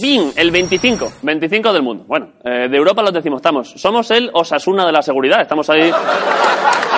BIN, 0.00 0.32
el 0.34 0.50
25, 0.50 1.12
25 1.20 1.72
del 1.74 1.82
mundo. 1.82 2.04
Bueno, 2.08 2.30
eh, 2.42 2.68
de 2.70 2.76
Europa 2.76 3.02
los 3.02 3.12
decimos, 3.12 3.40
estamos. 3.40 3.70
Somos 3.76 4.10
el 4.10 4.30
Osasuna 4.32 4.86
de 4.86 4.92
la 4.92 5.02
seguridad. 5.02 5.42
Estamos 5.42 5.68
ahí, 5.68 5.92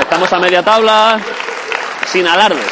estamos 0.01 0.33
a 0.33 0.39
media 0.39 0.63
tabla, 0.63 1.21
sin 2.13 2.27
alardes. 2.27 2.67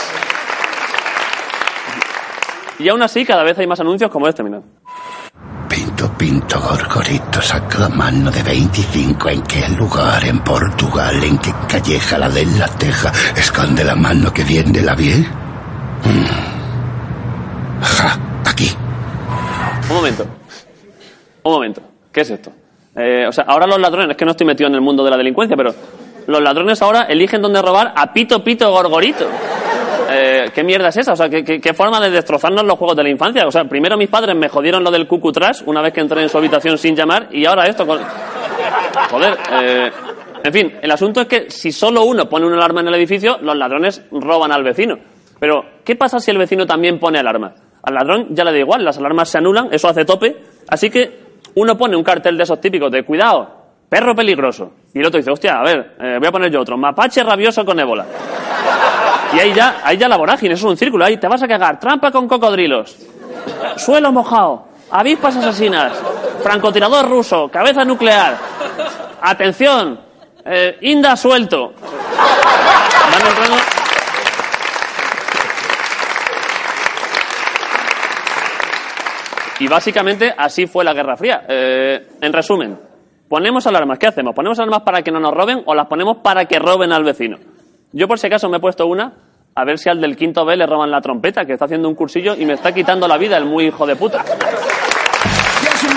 Y 2.79 2.89
aún 2.89 3.03
así, 3.03 3.25
cada 3.25 3.43
vez 3.43 3.59
hay 3.59 3.67
más 3.67 3.81
anuncios 3.81 4.11
como 4.11 4.29
este, 4.29 4.43
mirad. 4.43 4.61
Pinto, 5.69 6.11
pinto. 6.17 6.61
Gorgorito 6.61 7.41
saca 7.41 7.79
la 7.79 7.89
mano 7.89 8.31
de 8.31 8.43
25. 8.43 9.29
¿En 9.29 9.43
qué 9.43 9.69
lugar? 9.71 10.25
¿En 10.25 10.41
Portugal? 10.41 11.23
¿En 11.23 11.39
qué 11.39 11.53
calleja 11.69 12.19
la 12.19 12.29
de 12.29 12.47
la 12.47 12.69
teja? 12.69 13.13
¿Esconde 13.35 13.83
la 13.85 13.95
mano 13.95 14.33
que 14.33 14.45
viene 14.45 14.83
la 14.83 14.95
bien? 14.95 15.27
Mm. 16.05 17.83
Ajá, 17.83 18.19
aquí. 18.45 18.71
Un 19.89 19.97
momento. 19.97 20.27
Un 21.43 21.53
momento. 21.53 21.83
¿Qué 22.13 22.21
es 22.21 22.31
esto? 22.31 22.53
Eh, 22.95 23.27
o 23.27 23.33
sea, 23.33 23.45
ahora 23.49 23.67
los 23.67 23.79
ladrones, 23.79 24.11
es 24.11 24.17
que 24.17 24.25
no 24.25 24.31
estoy 24.31 24.47
metido 24.47 24.69
en 24.69 24.75
el 24.75 24.81
mundo 24.81 25.05
de 25.05 25.11
la 25.11 25.17
delincuencia, 25.17 25.57
pero 25.57 25.75
los 26.27 26.41
ladrones 26.41 26.83
ahora 26.83 27.03
eligen 27.03 27.43
dónde 27.43 27.63
robar 27.63 27.93
a 27.97 28.13
Pito 28.13 28.43
Pito 28.43 28.71
Gorgorito. 28.71 29.27
Eh, 30.11 30.51
¿Qué 30.55 30.63
mierda 30.63 30.89
es 30.89 30.97
esa? 30.97 31.13
O 31.13 31.17
sea, 31.17 31.29
¿qué, 31.29 31.75
forma 31.75 32.01
de 32.01 32.11
destrozarnos 32.11 32.65
los 32.65 32.79
juegos 32.79 32.97
de 32.97 33.03
la 33.03 33.11
infancia? 33.11 33.47
O 33.47 33.51
sea, 33.51 33.65
primero 33.65 33.97
mis 33.97 34.09
padres 34.09 34.37
me 34.37 34.49
jodieron 34.49 34.85
lo 34.85 34.91
del 34.91 35.07
cucu 35.07 35.33
trash 35.33 35.63
una 35.67 35.83
vez 35.83 35.93
que 35.93 36.01
entré 36.01 36.23
en 36.23 36.29
su 36.29 36.39
habitación 36.39 36.79
sin 36.79 36.95
llamar 36.95 37.29
y 37.33 37.45
ahora 37.45 37.67
esto 37.67 37.87
con... 37.87 38.01
Joder, 39.11 39.37
eh, 39.53 39.91
en 40.45 40.53
fin, 40.53 40.73
el 40.81 40.91
asunto 40.91 41.23
es 41.23 41.27
que 41.27 41.51
si 41.51 41.73
solo 41.73 42.05
uno 42.05 42.29
pone 42.29 42.47
una 42.47 42.57
alarma 42.57 42.81
en 42.81 42.89
el 42.89 42.95
edificio, 42.95 43.39
los 43.43 43.57
ladrones 43.57 44.05
roban 44.13 44.53
al 44.53 44.63
vecino. 44.63 44.97
Pero, 45.39 45.65
¿qué 45.85 45.97
pasa 45.97 46.19
si 46.21 46.31
el 46.31 46.39
vecino 46.39 46.67
también 46.67 46.99
pone 46.99 47.19
alarma? 47.19 47.53
Al 47.83 47.95
ladrón 47.95 48.29
ya 48.31 48.45
le 48.45 48.53
da 48.53 48.59
igual, 48.59 48.85
las 48.85 48.99
alarmas 48.99 49.29
se 49.29 49.39
anulan, 49.39 49.69
eso 49.73 49.89
hace 49.89 50.05
tope, 50.05 50.37
así 50.69 50.89
que 50.89 51.27
uno 51.55 51.77
pone 51.77 51.97
un 51.97 52.03
cartel 52.03 52.37
de 52.37 52.45
esos 52.45 52.61
típicos 52.61 52.91
de 52.91 53.05
cuidado, 53.05 53.56
perro 53.89 54.15
peligroso. 54.15 54.73
Y 54.93 55.01
el 55.01 55.07
otro 55.07 55.19
dice, 55.19 55.31
hostia, 55.31 55.59
a 55.59 55.63
ver, 55.63 55.97
eh, 56.01 56.17
voy 56.19 56.29
a 56.29 56.33
poner 56.33 56.51
yo 56.51 56.61
otro, 56.61 56.77
mapache 56.77 57.23
rabioso 57.23 57.65
con 57.65 57.79
ébola. 57.79 58.07
Y 59.35 59.39
ahí 59.39 59.53
ya, 59.53 59.81
ahí 59.83 59.97
ya 59.97 60.09
la 60.09 60.17
vorágine, 60.17 60.55
eso 60.55 60.67
es 60.67 60.71
un 60.73 60.77
círculo, 60.77 61.05
ahí 61.05 61.17
te 61.19 61.29
vas 61.29 61.43
a 61.43 61.49
cagar, 61.49 61.79
trampa 61.79 62.11
con 62.11 62.29
cocodrilos, 62.29 62.97
suelo 63.77 64.13
mojado, 64.13 64.69
avispas 64.91 65.37
asesinas, 65.37 65.93
francotirador 66.43 67.09
ruso, 67.09 67.49
cabeza 67.49 67.85
nuclear, 67.85 68.37
atención, 69.21 70.01
eh, 70.45 70.79
inda 70.83 71.17
suelto. 71.17 71.73
Y 79.59 79.69
básicamente 79.69 80.35
así 80.37 80.67
fue 80.67 80.85
la 80.85 80.93
Guerra 80.93 81.17
Fría. 81.17 81.45
Eh, 81.49 82.09
en 82.21 82.33
resumen, 82.33 82.79
ponemos 83.29 83.67
alarmas. 83.67 83.99
¿Qué 83.99 84.07
hacemos? 84.07 84.35
¿Ponemos 84.35 84.59
alarmas 84.59 84.83
para 84.83 85.03
que 85.03 85.11
no 85.11 85.21
nos 85.21 85.35
roben 85.35 85.63
o 85.67 85.75
las 85.75 85.87
ponemos 85.87 86.19
para 86.19 86.45
que 86.47 86.59
roben 86.59 86.93
al 86.93 87.05
vecino? 87.05 87.39
Yo 87.93 88.09
por 88.09 88.19
si 88.19 88.27
acaso 88.27 88.49
me 88.49 88.59
he 88.59 88.61
puesto 88.61 88.87
una, 88.87 89.13
a 89.55 89.65
ver 89.65 89.79
si 89.79 89.89
al 89.89 90.01
del 90.01 90.17
quinto 90.17 90.45
B 90.45 90.57
le 90.57 90.67
roban 90.67 90.91
la 90.91 91.01
trompeta, 91.01 91.45
que 91.45 91.53
está 91.53 91.65
haciendo 91.65 91.89
un 91.89 91.95
cursillo 91.95 92.35
y 92.35 92.45
me 92.45 92.55
está 92.55 92.73
quitando 92.73 93.09
la 93.09 93.17
vida 93.17 93.37
el 93.37 93.47
muy 93.47 93.67
hijo 93.67 93.87
de 93.87 93.97
puta. 93.97 94.25
Y 95.63 95.67
es 95.67 95.85
un 95.85 95.97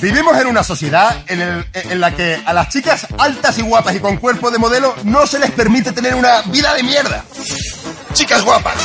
Vivimos 0.00 0.36
en 0.40 0.46
una 0.46 0.62
sociedad 0.62 1.16
en, 1.26 2.00
la 2.00 2.14
que 2.14 2.40
a 2.44 2.52
las 2.52 2.68
chicas 2.68 3.06
altas 3.18 3.58
y 3.58 3.62
guapas 3.62 3.96
y 3.96 4.00
con 4.00 4.16
cuerpo 4.16 4.50
de 4.50 4.58
modelo 4.58 4.94
no 5.04 5.26
se 5.26 5.38
les 5.38 5.50
permite 5.50 5.92
tener 5.92 6.14
una 6.14 6.42
vida 6.42 6.74
de 6.74 6.82
mierda. 6.84 7.24
Chicas 8.12 8.44
guapas. 8.44 8.76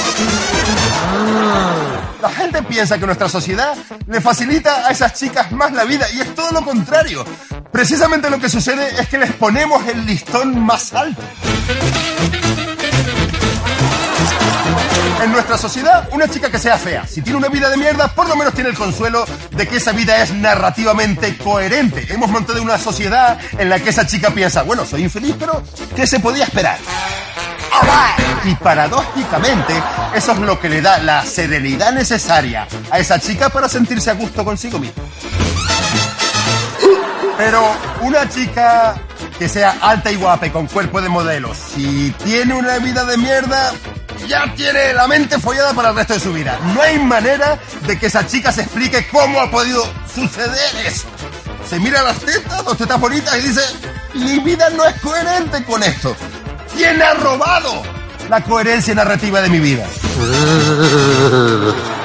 La 2.21 2.29
gente 2.29 2.63
piensa 2.63 2.97
que 2.97 3.05
nuestra 3.05 3.29
sociedad 3.29 3.75
le 4.07 4.21
facilita 4.21 4.87
a 4.87 4.91
esas 4.91 5.13
chicas 5.13 5.51
más 5.51 5.71
la 5.73 5.83
vida 5.83 6.07
y 6.13 6.21
es 6.21 6.33
todo 6.33 6.51
lo 6.51 6.63
contrario. 6.63 7.23
Precisamente 7.71 8.29
lo 8.29 8.39
que 8.39 8.49
sucede 8.49 8.89
es 8.99 9.07
que 9.07 9.17
les 9.17 9.33
ponemos 9.33 9.85
el 9.87 10.05
listón 10.05 10.59
más 10.59 10.93
alto. 10.93 11.21
En 15.23 15.31
nuestra 15.31 15.57
sociedad, 15.57 16.09
una 16.11 16.27
chica 16.27 16.51
que 16.51 16.59
sea 16.59 16.77
fea, 16.77 17.07
si 17.07 17.21
tiene 17.21 17.37
una 17.37 17.47
vida 17.47 17.69
de 17.69 17.77
mierda, 17.77 18.09
por 18.09 18.27
lo 18.27 18.35
menos 18.35 18.53
tiene 18.53 18.71
el 18.71 18.75
consuelo 18.75 19.25
de 19.51 19.65
que 19.65 19.77
esa 19.77 19.93
vida 19.93 20.21
es 20.21 20.33
narrativamente 20.33 21.37
coherente. 21.37 22.05
Hemos 22.09 22.29
montado 22.29 22.61
una 22.61 22.77
sociedad 22.77 23.39
en 23.57 23.69
la 23.69 23.79
que 23.79 23.91
esa 23.91 24.05
chica 24.05 24.31
piensa, 24.31 24.63
bueno, 24.63 24.85
soy 24.85 25.03
infeliz, 25.03 25.33
pero 25.39 25.63
¿qué 25.95 26.05
se 26.05 26.19
podía 26.19 26.43
esperar? 26.43 26.77
Y 28.43 28.53
paradójicamente, 28.55 29.73
eso 30.13 30.33
es 30.33 30.39
lo 30.39 30.59
que 30.59 30.67
le 30.67 30.81
da 30.81 30.97
la 30.97 31.23
serenidad 31.23 31.93
necesaria 31.93 32.67
a 32.91 32.99
esa 32.99 33.17
chica 33.17 33.47
para 33.47 33.69
sentirse 33.69 34.11
a 34.11 34.15
gusto 34.15 34.43
consigo 34.43 34.77
misma. 34.77 35.03
Pero 37.37 37.63
una 38.01 38.27
chica 38.27 38.95
que 39.39 39.47
sea 39.47 39.77
alta 39.81 40.11
y 40.11 40.17
guapa 40.17 40.47
y 40.47 40.49
con 40.49 40.67
cuerpo 40.67 41.01
de 41.01 41.07
modelo, 41.07 41.55
si 41.55 42.13
tiene 42.25 42.53
una 42.53 42.77
vida 42.79 43.05
de 43.05 43.17
mierda, 43.17 43.71
ya 44.27 44.53
tiene 44.55 44.93
la 44.93 45.07
mente 45.07 45.39
follada 45.39 45.73
para 45.73 45.89
el 45.89 45.95
resto 45.95 46.13
de 46.13 46.19
su 46.19 46.33
vida. 46.33 46.59
No 46.73 46.81
hay 46.81 46.99
manera 46.99 47.59
de 47.85 47.97
que 47.97 48.07
esa 48.07 48.25
chica 48.25 48.51
se 48.51 48.61
explique 48.61 49.07
cómo 49.07 49.39
ha 49.39 49.49
podido 49.49 49.85
suceder 50.13 50.85
eso. 50.85 51.07
Se 51.69 51.79
mira 51.79 52.01
las 52.03 52.19
tetas, 52.19 52.63
dos 52.65 52.77
tetas 52.77 52.99
bonitas 52.99 53.35
y 53.37 53.41
dice, 53.41 53.61
mi 54.13 54.39
vida 54.39 54.69
no 54.71 54.85
es 54.85 54.99
coherente 55.01 55.63
con 55.63 55.81
esto. 55.83 56.15
¿Quién 56.75 57.01
ha 57.01 57.13
robado 57.13 57.83
la 58.29 58.41
coherencia 58.41 58.93
narrativa 58.95 59.41
de 59.41 59.49
mi 59.49 59.59
vida? 59.59 59.85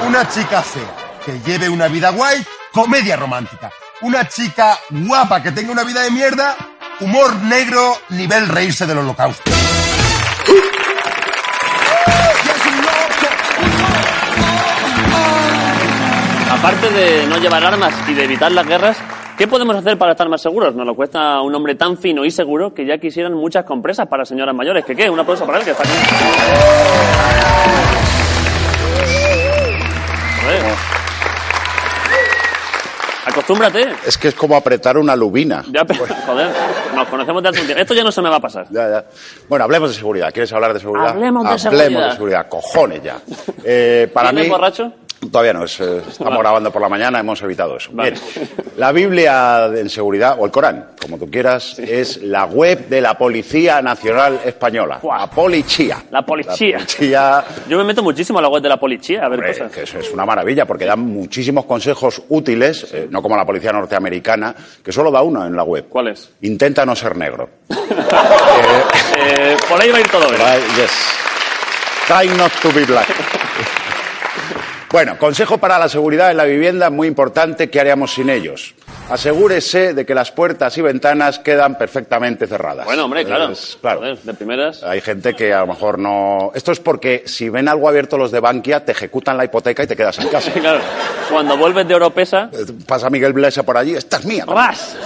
Una 0.07 0.27
chica 0.29 0.61
fea 0.61 0.95
que 1.25 1.39
lleve 1.45 1.69
una 1.69 1.87
vida 1.87 2.09
guay, 2.11 2.45
comedia 2.71 3.15
romántica. 3.15 3.71
Una 4.01 4.27
chica 4.27 4.79
guapa 4.89 5.43
que 5.43 5.51
tenga 5.51 5.71
una 5.71 5.83
vida 5.83 6.01
de 6.01 6.11
mierda, 6.11 6.55
humor 7.01 7.35
negro, 7.35 7.97
nivel 8.09 8.47
reírse 8.47 8.85
del 8.85 8.99
holocausto. 8.99 9.51
Aparte 16.59 16.89
de 16.91 17.25
no 17.27 17.37
llevar 17.37 17.63
armas 17.63 17.93
y 18.09 18.13
de 18.13 18.25
evitar 18.25 18.51
las 18.51 18.67
guerras, 18.67 18.97
¿qué 19.37 19.47
podemos 19.47 19.75
hacer 19.77 19.97
para 19.97 20.11
estar 20.11 20.27
más 20.27 20.41
seguros? 20.41 20.75
Nos 20.75 20.85
lo 20.85 20.93
cuesta 20.93 21.39
un 21.41 21.55
hombre 21.55 21.75
tan 21.75 21.97
fino 21.97 22.25
y 22.25 22.31
seguro 22.31 22.73
que 22.73 22.85
ya 22.85 22.97
quisieran 22.97 23.33
muchas 23.33 23.63
compresas 23.63 24.07
para 24.07 24.25
señoras 24.25 24.53
mayores. 24.53 24.83
¿Qué 24.83 24.93
qué? 24.95 25.09
Un 25.09 25.19
aplauso 25.19 25.45
para 25.45 25.59
él 25.59 25.63
que 25.65 25.71
está 25.71 25.83
aquí. 25.83 25.93
Acostúmbrate. 33.25 33.85
Es 34.07 34.17
que 34.17 34.29
es 34.29 34.33
como 34.35 34.55
apretar 34.55 34.97
una 34.97 35.15
lubina. 35.15 35.63
Ya, 35.71 35.85
pero, 35.85 36.05
joder, 36.25 36.49
nos 36.95 37.07
conocemos 37.09 37.43
de 37.43 37.49
hace 37.49 37.59
un 37.59 37.65
tiempo. 37.67 37.81
Esto 37.81 37.93
ya 37.93 38.03
no 38.03 38.11
se 38.11 38.21
me 38.21 38.29
va 38.29 38.37
a 38.37 38.39
pasar. 38.39 38.65
Ya, 38.71 38.89
ya. 38.89 39.05
Bueno, 39.47 39.65
hablemos 39.65 39.89
de 39.89 39.95
seguridad. 39.95 40.31
¿Quieres 40.33 40.51
hablar 40.53 40.73
de 40.73 40.79
seguridad? 40.79 41.09
Hablemos 41.09 41.43
de 41.43 41.49
Hablemos 41.49 41.61
seguridad. 41.61 42.05
de 42.07 42.11
seguridad. 42.13 42.47
Cojones 42.49 43.03
ya. 43.03 43.19
Eh, 43.63 44.09
para 44.13 44.29
¿Vienes 44.31 44.45
mí... 44.45 44.51
borracho? 44.51 44.93
Todavía 45.31 45.53
no, 45.53 45.65
es, 45.65 45.79
eh, 45.81 45.97
estamos 46.07 46.31
Vale. 46.31 46.39
grabando 46.39 46.71
por 46.71 46.81
la 46.81 46.89
mañana, 46.89 47.19
hemos 47.19 47.41
evitado 47.41 47.75
eso. 47.77 47.89
Vale. 47.93 48.11
Bien, 48.11 48.49
la 48.77 48.91
Biblia 48.91 49.65
en 49.65 49.89
seguridad, 49.89 50.37
o 50.39 50.45
el 50.45 50.51
Corán, 50.51 50.91
como 51.01 51.17
tú 51.17 51.29
quieras, 51.29 51.77
es 51.79 52.21
la 52.23 52.45
web 52.45 52.87
de 52.87 53.01
la 53.01 53.17
Policía 53.17 53.81
Nacional 53.81 54.39
Española. 54.45 54.99
La 55.03 55.27
Policía. 55.29 56.03
La 56.11 56.21
policía. 56.25 56.77
La 56.79 56.85
policía 56.85 57.43
Yo 57.67 57.77
me 57.77 57.83
meto 57.83 58.01
muchísimo 58.01 58.39
a 58.39 58.41
la 58.41 58.47
web 58.47 58.61
de 58.63 58.69
la 58.69 58.79
policía 58.79 59.25
a 59.25 59.29
ver 59.29 59.39
Hombre, 59.39 59.53
cosas. 59.53 59.71
que 59.71 59.83
eso 59.83 59.99
es 59.99 60.11
una 60.11 60.25
maravilla 60.25 60.65
porque 60.65 60.85
dan 60.85 60.99
muchísimos 61.01 61.65
consejos 61.65 62.21
útiles, 62.29 62.87
eh, 62.93 63.07
no 63.11 63.21
como 63.21 63.35
la 63.35 63.45
policía 63.45 63.71
norteamericana, 63.73 64.55
que 64.83 64.91
solo 64.91 65.11
da 65.11 65.21
uno 65.21 65.45
en 65.45 65.55
la 65.55 65.63
web. 65.63 65.87
¿Cuál 65.89 66.07
es? 66.09 66.31
Intenta 66.41 66.85
no 66.85 66.95
ser 66.95 67.15
negro. 67.17 67.49
Eh, 69.21 69.57
por 69.67 69.81
ahí 69.81 69.91
va 69.91 69.97
a 69.97 70.01
ir 70.01 70.07
todo 70.09 70.27
bien. 70.29 70.41
Right, 70.41 70.63
yes. 70.77 70.91
Try 72.07 72.27
not 72.37 72.51
to 72.61 72.71
be 72.71 72.85
black. 72.85 73.07
Bueno, 74.91 75.19
consejo 75.19 75.59
para 75.59 75.77
la 75.77 75.87
seguridad 75.87 76.31
en 76.31 76.37
la 76.37 76.45
vivienda, 76.45 76.89
muy 76.89 77.07
importante, 77.07 77.69
¿qué 77.69 77.79
haríamos 77.79 78.11
sin 78.11 78.27
ellos? 78.27 78.73
Asegúrese 79.11 79.93
de 79.93 80.03
que 80.03 80.15
las 80.15 80.31
puertas 80.31 80.75
y 80.79 80.81
ventanas 80.81 81.37
quedan 81.37 81.77
perfectamente 81.77 82.47
cerradas. 82.47 82.85
Bueno, 82.85 83.05
hombre, 83.05 83.23
claro. 83.23 83.51
Es- 83.51 83.77
claro. 83.79 84.01
De 84.15 84.33
primeras. 84.33 84.81
Hay 84.83 85.01
gente 85.01 85.35
que 85.35 85.53
a 85.53 85.59
lo 85.61 85.67
mejor 85.67 85.99
no... 85.99 86.51
Esto 86.55 86.71
es 86.71 86.79
porque 86.79 87.21
si 87.27 87.49
ven 87.49 87.67
algo 87.67 87.87
abierto 87.87 88.17
los 88.17 88.31
de 88.31 88.39
Bankia, 88.39 88.83
te 88.83 88.91
ejecutan 88.93 89.37
la 89.37 89.45
hipoteca 89.45 89.83
y 89.83 89.87
te 89.87 89.95
quedas 89.95 90.17
en 90.19 90.27
casa. 90.29 90.51
Claro, 90.53 90.79
cuando 91.29 91.55
vuelves 91.55 91.87
de 91.87 91.93
Oropesa, 91.93 92.49
Eh, 92.51 92.65
Pasa 92.87 93.11
Miguel 93.11 93.33
Blesa 93.33 93.61
por 93.61 93.77
allí, 93.77 93.93
esta 93.95 94.17
es 94.17 94.25
mía. 94.25 94.45
¡ras! 94.47 94.97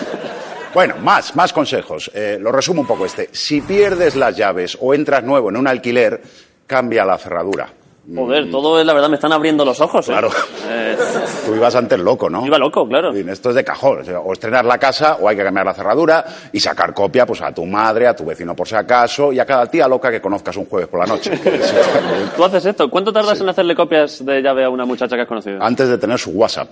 Bueno, 0.74 0.96
más, 1.02 1.36
más 1.36 1.52
consejos. 1.52 2.10
Eh, 2.14 2.38
lo 2.40 2.54
resumo 2.54 2.82
un 2.82 2.88
poco 2.88 3.06
este. 3.06 3.28
Si 3.34 3.60
pierdes 3.60 4.16
las 4.16 4.36
llaves 4.38 4.78
o 4.80 4.94
entras 4.94 5.24
nuevo 5.24 5.50
en 5.50 5.58
un 5.58 5.68
alquiler, 5.68 6.22
cambia 6.66 7.04
la 7.04 7.18
cerradura. 7.18 7.68
Joder, 8.16 8.52
todo 8.52 8.80
es, 8.80 8.86
la 8.86 8.94
verdad, 8.94 9.08
me 9.08 9.16
están 9.16 9.32
abriendo 9.32 9.64
los 9.64 9.80
ojos. 9.80 10.08
¿eh? 10.10 10.12
Claro. 10.12 10.30
Eh, 10.68 10.98
Tú 11.46 11.56
ibas 11.56 11.74
antes 11.76 11.98
loco, 12.00 12.30
¿no? 12.30 12.46
iba 12.46 12.58
loco, 12.58 12.86
claro. 12.88 13.18
Y 13.18 13.28
esto 13.30 13.50
es 13.50 13.56
de 13.56 13.64
cajón. 13.64 14.02
O, 14.02 14.04
sea, 14.04 14.20
o 14.20 14.34
estrenar 14.34 14.66
la 14.66 14.78
casa 14.78 15.18
o 15.22 15.30
hay 15.30 15.38
que 15.38 15.44
cambiar 15.44 15.66
la 15.66 15.74
cerradura 15.74 16.26
y 16.52 16.60
sacar 16.60 16.94
copia 16.94 17.26
pues 17.26 17.42
a 17.42 17.54
tu 17.54 17.66
madre, 17.66 18.08
a 18.08 18.16
tu 18.16 18.26
vecino 18.26 18.56
por 18.56 18.68
si 18.68 18.76
acaso 18.76 19.32
y 19.32 19.40
a 19.40 19.46
cada 19.46 19.68
tía 19.68 19.88
loca 19.88 20.12
que 20.12 20.20
conozcas 20.20 20.58
un 20.58 20.66
jueves 20.66 20.90
por 20.90 21.00
la 21.00 21.06
noche. 21.06 21.32
Tú 22.36 22.44
haces 22.44 22.66
esto. 22.66 22.90
¿Cuánto 22.90 23.14
tardas 23.14 23.40
en 23.40 23.48
hacerle 23.48 23.74
copias 23.76 24.26
de 24.26 24.42
llave 24.42 24.66
a 24.66 24.70
una 24.70 24.86
muchacha 24.86 25.16
que 25.16 25.22
has 25.22 25.28
conocido? 25.28 25.64
Antes 25.64 25.88
de 25.88 25.98
tener 25.98 26.20
su 26.20 26.32
WhatsApp. 26.32 26.72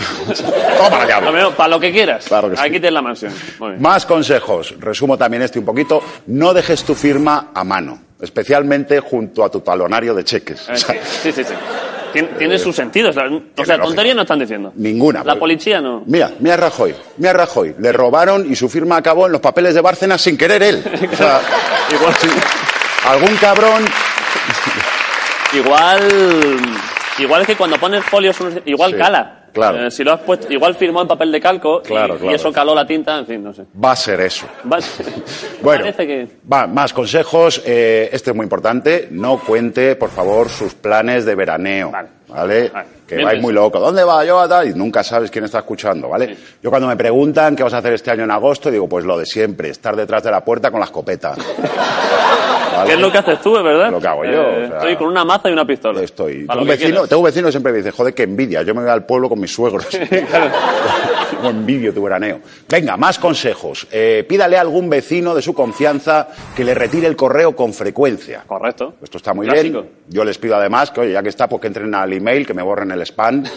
Toma 0.77 1.05
la 1.05 1.07
llave. 1.07 1.51
Para 1.55 1.69
lo 1.69 1.79
que 1.79 1.91
quieras. 1.91 2.25
Claro 2.27 2.49
que 2.49 2.57
sí. 2.57 2.61
Aquí 2.61 2.71
tienes 2.71 2.93
la 2.93 3.01
mansión. 3.01 3.33
Más 3.79 4.05
consejos. 4.05 4.75
Resumo 4.79 5.17
también 5.17 5.43
este 5.43 5.59
un 5.59 5.65
poquito. 5.65 6.01
No 6.27 6.53
dejes 6.53 6.83
tu 6.83 6.93
firma 6.93 7.51
a 7.53 7.63
mano, 7.63 7.99
especialmente 8.21 8.99
junto 8.99 9.43
a 9.43 9.49
tu 9.51 9.61
talonario 9.61 10.13
de 10.13 10.23
cheques. 10.23 10.67
Eh, 10.69 10.73
O 10.73 10.75
sea, 10.77 10.95
sí, 11.03 11.31
sí, 11.31 11.43
sí. 11.43 11.53
Tien- 12.13 12.37
Tiene 12.37 12.59
sus 12.59 12.75
sentidos. 12.75 13.15
O 13.15 13.19
sea, 13.19 13.25
lógica. 13.27 13.79
tontería 13.81 14.13
no 14.13 14.23
están 14.23 14.39
diciendo. 14.39 14.73
Ninguna. 14.75 15.23
La 15.23 15.35
policía 15.39 15.79
no. 15.79 16.03
Mira, 16.05 16.31
mira 16.39 16.55
a 16.55 16.57
Rajoy, 16.57 16.93
mira 17.17 17.31
a 17.31 17.33
Rajoy. 17.33 17.75
Le 17.79 17.91
robaron 17.93 18.51
y 18.51 18.55
su 18.55 18.67
firma 18.67 18.97
acabó 18.97 19.27
en 19.27 19.31
los 19.31 19.39
papeles 19.41 19.73
de 19.73 19.81
Bárcenas 19.81 20.21
sin 20.21 20.37
querer 20.37 20.61
él. 20.61 20.83
O 21.11 21.15
sea, 21.15 21.39
Igual, 21.89 22.13
algún 23.07 23.35
cabrón. 23.37 23.85
igual, 25.53 26.09
igual 27.19 27.41
es 27.41 27.47
que 27.47 27.55
cuando 27.55 27.77
pones 27.79 28.03
folios, 28.05 28.35
igual 28.65 28.91
Sí, 28.91 28.97
cala. 28.97 29.40
Claro. 29.53 29.87
Eh, 29.87 29.91
si 29.91 30.03
lo 30.03 30.13
has 30.13 30.21
puesto, 30.21 30.51
igual 30.51 30.75
firmó 30.75 31.01
en 31.01 31.07
papel 31.07 31.31
de 31.31 31.39
calco 31.39 31.81
y- 31.83 31.87
Claro, 31.87 32.15
y, 32.15 32.19
claro. 32.19 32.35
eso 32.35 32.51
caló 32.51 32.73
la 32.75 32.85
tinta, 32.85 33.17
en 33.19 33.25
fin, 33.25 33.43
no 33.43 33.53
sé. 33.53 33.63
Va 33.83 33.91
a 33.91 33.95
ser 33.95 34.19
eso. 34.21 34.45
Va- 34.71 34.79
Bueno, 35.61 35.83
Parece 35.83 36.07
que. 36.07 36.27
va, 36.51 36.65
más 36.67 36.91
consejos. 36.93 37.61
eh, 37.65 38.09
este 38.11 38.31
es 38.31 38.35
muy 38.35 38.43
importante. 38.45 39.07
No 39.11 39.37
cuente, 39.39 39.95
por 39.95 40.09
favor, 40.09 40.49
sus 40.49 40.73
planes 40.73 41.23
de 41.25 41.35
veraneo. 41.35 41.91
Vale. 41.91 42.09
¿Vale? 42.27 42.69
Vale. 42.69 42.87
Que 43.07 43.15
Bien 43.17 43.27
vais 43.27 43.41
muy 43.41 43.49
pensado. 43.53 43.65
loco. 43.67 43.79
¿Dónde 43.81 44.03
va 44.05 44.23
yo? 44.25 44.39
a 44.39 44.47
tal? 44.47 44.69
Y 44.69 44.73
nunca 44.73 45.03
sabes 45.03 45.29
quién 45.29 45.43
está 45.45 45.59
escuchando, 45.59 46.07
¿vale? 46.09 46.35
Yo 46.63 46.69
cuando 46.69 46.87
me 46.87 46.95
preguntan 46.95 47.55
qué 47.57 47.63
vas 47.63 47.73
a 47.73 47.79
hacer 47.79 47.93
este 47.93 48.09
año 48.09 48.23
en 48.23 48.31
agosto, 48.31 48.71
digo, 48.71 48.87
pues 48.87 49.03
lo 49.05 49.17
de 49.17 49.25
siempre, 49.25 49.69
estar 49.69 49.95
detrás 49.97 50.23
de 50.23 50.31
la 50.31 50.43
puerta 50.43 50.71
con 50.71 50.79
la 50.79 50.85
escopeta. 50.85 51.35
¿Vale? 52.73 52.87
¿Qué 52.89 52.93
es 52.95 52.99
lo 52.99 53.11
que 53.11 53.17
haces 53.17 53.41
tú, 53.41 53.57
es 53.57 53.63
verdad? 53.63 53.91
Lo 53.91 53.99
que 53.99 54.07
hago 54.07 54.25
yo, 54.25 54.31
Eh, 54.31 54.63
o 54.65 54.67
sea, 54.67 54.77
estoy 54.77 54.95
con 54.95 55.07
una 55.07 55.23
maza 55.25 55.49
y 55.49 55.53
una 55.53 55.65
pistola. 55.65 56.01
Estoy. 56.01 56.45
Tengo 56.47 56.61
un, 56.61 56.67
vecino, 56.67 57.07
tengo 57.07 57.19
un 57.21 57.25
vecino 57.25 57.47
que 57.47 57.51
siempre 57.51 57.71
me 57.71 57.77
dice, 57.79 57.91
joder, 57.91 58.13
qué 58.13 58.23
envidia. 58.23 58.61
Yo 58.63 58.73
me 58.75 58.81
voy 58.81 58.89
al 58.89 59.05
pueblo 59.05 59.29
con 59.29 59.39
mis 59.39 59.53
suegros. 59.53 59.87
Como 61.37 61.49
envidio 61.49 61.93
tu 61.93 62.03
veraneo. 62.03 62.39
Venga, 62.69 62.97
más 62.97 63.17
consejos. 63.17 63.87
Eh, 63.91 64.25
pídale 64.27 64.57
a 64.57 64.61
algún 64.61 64.89
vecino 64.89 65.33
de 65.33 65.41
su 65.41 65.53
confianza 65.53 66.27
que 66.55 66.63
le 66.63 66.73
retire 66.73 67.07
el 67.07 67.15
correo 67.15 67.55
con 67.55 67.73
frecuencia. 67.73 68.43
Correcto. 68.45 68.95
Esto 69.01 69.17
está 69.17 69.33
muy 69.33 69.47
Clásico. 69.47 69.81
bien. 69.81 69.93
Yo 70.07 70.23
les 70.23 70.37
pido 70.37 70.55
además 70.55 70.91
que, 70.91 71.01
oye, 71.01 71.13
ya 71.13 71.23
que 71.23 71.29
está, 71.29 71.47
pues 71.47 71.61
que 71.61 71.67
entren 71.67 71.93
al 71.95 72.11
email, 72.13 72.45
que 72.45 72.53
me 72.53 72.61
borren 72.61 72.91
el 72.91 73.01
spam. 73.01 73.43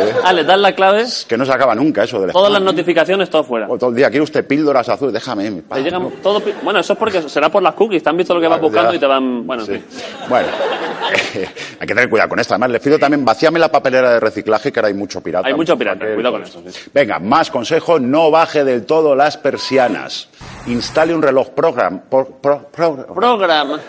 Eh, 0.00 0.12
Ah, 0.22 0.32
les 0.32 0.46
das 0.46 0.60
la 0.60 0.76
clave, 0.76 1.04
que 1.26 1.36
no 1.36 1.44
se 1.44 1.50
acaba 1.52 1.74
nunca 1.74 2.04
eso 2.04 2.20
del 2.20 2.30
todas 2.30 2.52
las 2.52 2.60
spam. 2.60 2.72
notificaciones, 2.72 3.28
todo 3.30 3.42
fuera. 3.42 3.66
O 3.68 3.76
todo 3.76 3.90
el 3.90 3.96
día, 3.96 4.08
quiere 4.10 4.22
usted 4.22 4.46
píldoras 4.46 4.88
azules, 4.88 5.12
déjame. 5.12 5.50
paz, 5.62 5.80
llegan 5.82 6.02
¿no? 6.04 6.12
todo 6.22 6.40
bueno, 6.62 6.78
eso 6.78 6.92
es 6.92 6.98
porque 7.00 7.28
será 7.28 7.48
por 7.48 7.64
las 7.64 7.74
cookies. 7.74 8.00
Te 8.00 8.08
han 8.08 8.16
visto 8.16 8.27
lo 8.34 8.40
que 8.40 8.48
vas 8.48 8.58
Claro, 8.58 8.68
buscando 8.68 8.94
y 8.94 8.98
te 8.98 9.06
van. 9.06 9.46
Bueno, 9.46 9.64
Sí. 9.64 9.82
Bueno, 10.28 10.48
hay 11.80 11.86
que 11.86 11.94
tener 11.94 12.08
cuidado 12.08 12.28
con 12.30 12.38
esto. 12.38 12.54
Además, 12.54 12.70
les 12.70 12.80
pido 12.82 12.98
también, 12.98 13.24
vacíame 13.24 13.58
la 13.58 13.70
papelera 13.70 14.12
de 14.12 14.20
reciclaje, 14.20 14.70
que 14.72 14.78
ahora 14.80 14.88
hay 14.88 14.94
mucho 14.94 15.20
pirata. 15.20 15.48
Hay 15.48 15.54
mucho 15.54 15.76
pirata, 15.76 16.00
papel, 16.00 16.14
cuidado 16.14 16.40
con 16.52 16.72
sí. 16.72 16.90
Venga, 16.92 17.18
más 17.18 17.50
consejo, 17.50 17.98
no 17.98 18.30
baje 18.30 18.64
del 18.64 18.84
todo 18.86 19.14
las 19.14 19.36
persianas. 19.36 20.28
Instale 20.66 21.14
un 21.14 21.22
reloj 21.22 21.50
program, 21.50 22.00
por- 22.08 22.32
pro- 22.40 22.68
pro- 22.70 23.06
Programa. 23.14 23.80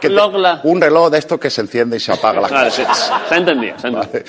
que 0.00 0.08
te- 0.08 0.16
un 0.64 0.80
reloj 0.80 1.10
de 1.10 1.18
estos 1.18 1.38
que 1.38 1.50
se 1.50 1.60
enciende 1.60 1.96
y 1.98 2.00
se 2.00 2.12
apaga 2.12 2.40
las 2.40 2.74
sí. 2.74 2.82
cosas. 2.82 3.12
Se 3.28 3.36
entendía, 3.36 3.78
se 3.78 3.88
entendía. 3.88 4.22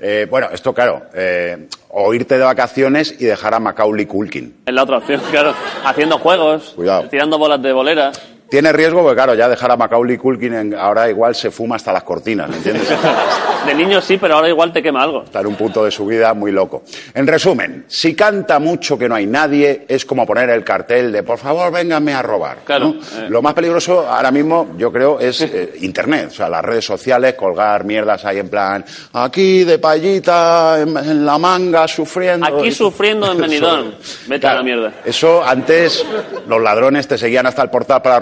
Eh, 0.00 0.26
bueno, 0.30 0.48
esto 0.52 0.72
claro, 0.72 1.02
eh, 1.14 1.68
o 1.90 2.14
irte 2.14 2.38
de 2.38 2.44
vacaciones 2.44 3.14
y 3.18 3.24
dejar 3.26 3.52
a 3.54 3.60
Macaulay 3.60 4.06
Culkin. 4.06 4.60
Es 4.64 4.72
la 4.72 4.84
otra 4.84 4.98
opción, 4.98 5.20
claro. 5.30 5.52
Haciendo 5.84 6.18
juegos, 6.18 6.72
Cuidado. 6.76 7.08
tirando 7.08 7.36
bolas 7.38 7.60
de 7.60 7.72
bolera. 7.72 8.12
Tiene 8.48 8.72
riesgo 8.72 9.02
porque, 9.02 9.14
claro, 9.16 9.34
ya 9.34 9.48
dejar 9.48 9.70
a 9.72 9.76
Macaulay 9.76 10.16
Culkin 10.16 10.54
en- 10.54 10.74
ahora 10.74 11.08
igual 11.10 11.34
se 11.34 11.50
fuma 11.50 11.76
hasta 11.76 11.92
las 11.92 12.02
cortinas, 12.02 12.48
¿me 12.48 12.56
entiendes? 12.56 12.88
De 13.66 13.74
niño 13.74 14.00
sí, 14.00 14.16
pero 14.16 14.36
ahora 14.36 14.48
igual 14.48 14.72
te 14.72 14.82
quema 14.82 15.02
algo. 15.02 15.24
Está 15.24 15.40
en 15.40 15.48
un 15.48 15.56
punto 15.56 15.84
de 15.84 15.90
su 15.90 16.06
vida 16.06 16.32
muy 16.32 16.50
loco. 16.52 16.84
En 17.12 17.26
resumen, 17.26 17.84
si 17.88 18.14
canta 18.14 18.58
mucho 18.58 18.96
que 18.96 19.08
no 19.08 19.14
hay 19.16 19.26
nadie, 19.26 19.84
es 19.88 20.06
como 20.06 20.24
poner 20.24 20.48
el 20.50 20.64
cartel 20.64 21.12
de 21.12 21.22
por 21.22 21.36
favor, 21.38 21.70
vénganme 21.70 22.14
a 22.14 22.22
robar. 22.22 22.58
Claro, 22.64 22.94
¿no? 22.94 22.94
eh. 22.94 23.26
Lo 23.28 23.42
más 23.42 23.52
peligroso 23.52 24.08
ahora 24.08 24.30
mismo, 24.30 24.68
yo 24.78 24.90
creo, 24.90 25.20
es 25.20 25.42
eh, 25.42 25.74
Internet. 25.80 26.28
O 26.30 26.34
sea, 26.34 26.48
las 26.48 26.64
redes 26.64 26.86
sociales, 26.86 27.34
colgar 27.34 27.84
mierdas 27.84 28.24
ahí 28.24 28.38
en 28.38 28.48
plan, 28.48 28.82
aquí 29.12 29.64
de 29.64 29.78
payita, 29.78 30.80
en, 30.80 30.96
en 30.96 31.26
la 31.26 31.36
manga, 31.36 31.86
sufriendo. 31.86 32.46
Aquí 32.46 32.70
sufriendo 32.72 33.30
en 33.30 33.38
Benidorm. 33.38 33.92
Vete 34.28 34.46
a 34.46 34.54
la 34.54 34.62
mierda. 34.62 34.92
Eso 35.04 35.44
antes 35.44 36.06
los 36.46 36.62
ladrones 36.62 37.06
te 37.06 37.18
seguían 37.18 37.44
hasta 37.46 37.62
el 37.62 37.68
portal 37.70 38.00
para 38.00 38.18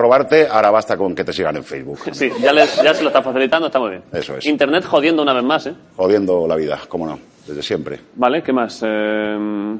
ahora 0.50 0.70
basta 0.70 0.96
con 0.96 1.14
que 1.14 1.24
te 1.24 1.32
sigan 1.32 1.56
en 1.56 1.64
Facebook. 1.64 1.98
Sí, 2.12 2.30
ya, 2.40 2.52
les, 2.52 2.76
ya 2.82 2.94
se 2.94 3.02
lo 3.02 3.08
está 3.08 3.22
facilitando, 3.22 3.66
está 3.66 3.78
muy 3.78 3.90
bien. 3.90 4.02
Eso 4.12 4.36
es. 4.36 4.46
Internet 4.46 4.84
jodiendo 4.84 5.22
una 5.22 5.32
vez 5.32 5.44
más, 5.44 5.66
¿eh? 5.66 5.74
Jodiendo 5.96 6.46
la 6.48 6.56
vida, 6.56 6.80
cómo 6.88 7.06
no, 7.06 7.18
desde 7.46 7.62
siempre. 7.62 8.00
Vale, 8.14 8.42
¿qué 8.42 8.52
más? 8.52 8.80
Eh, 8.84 9.76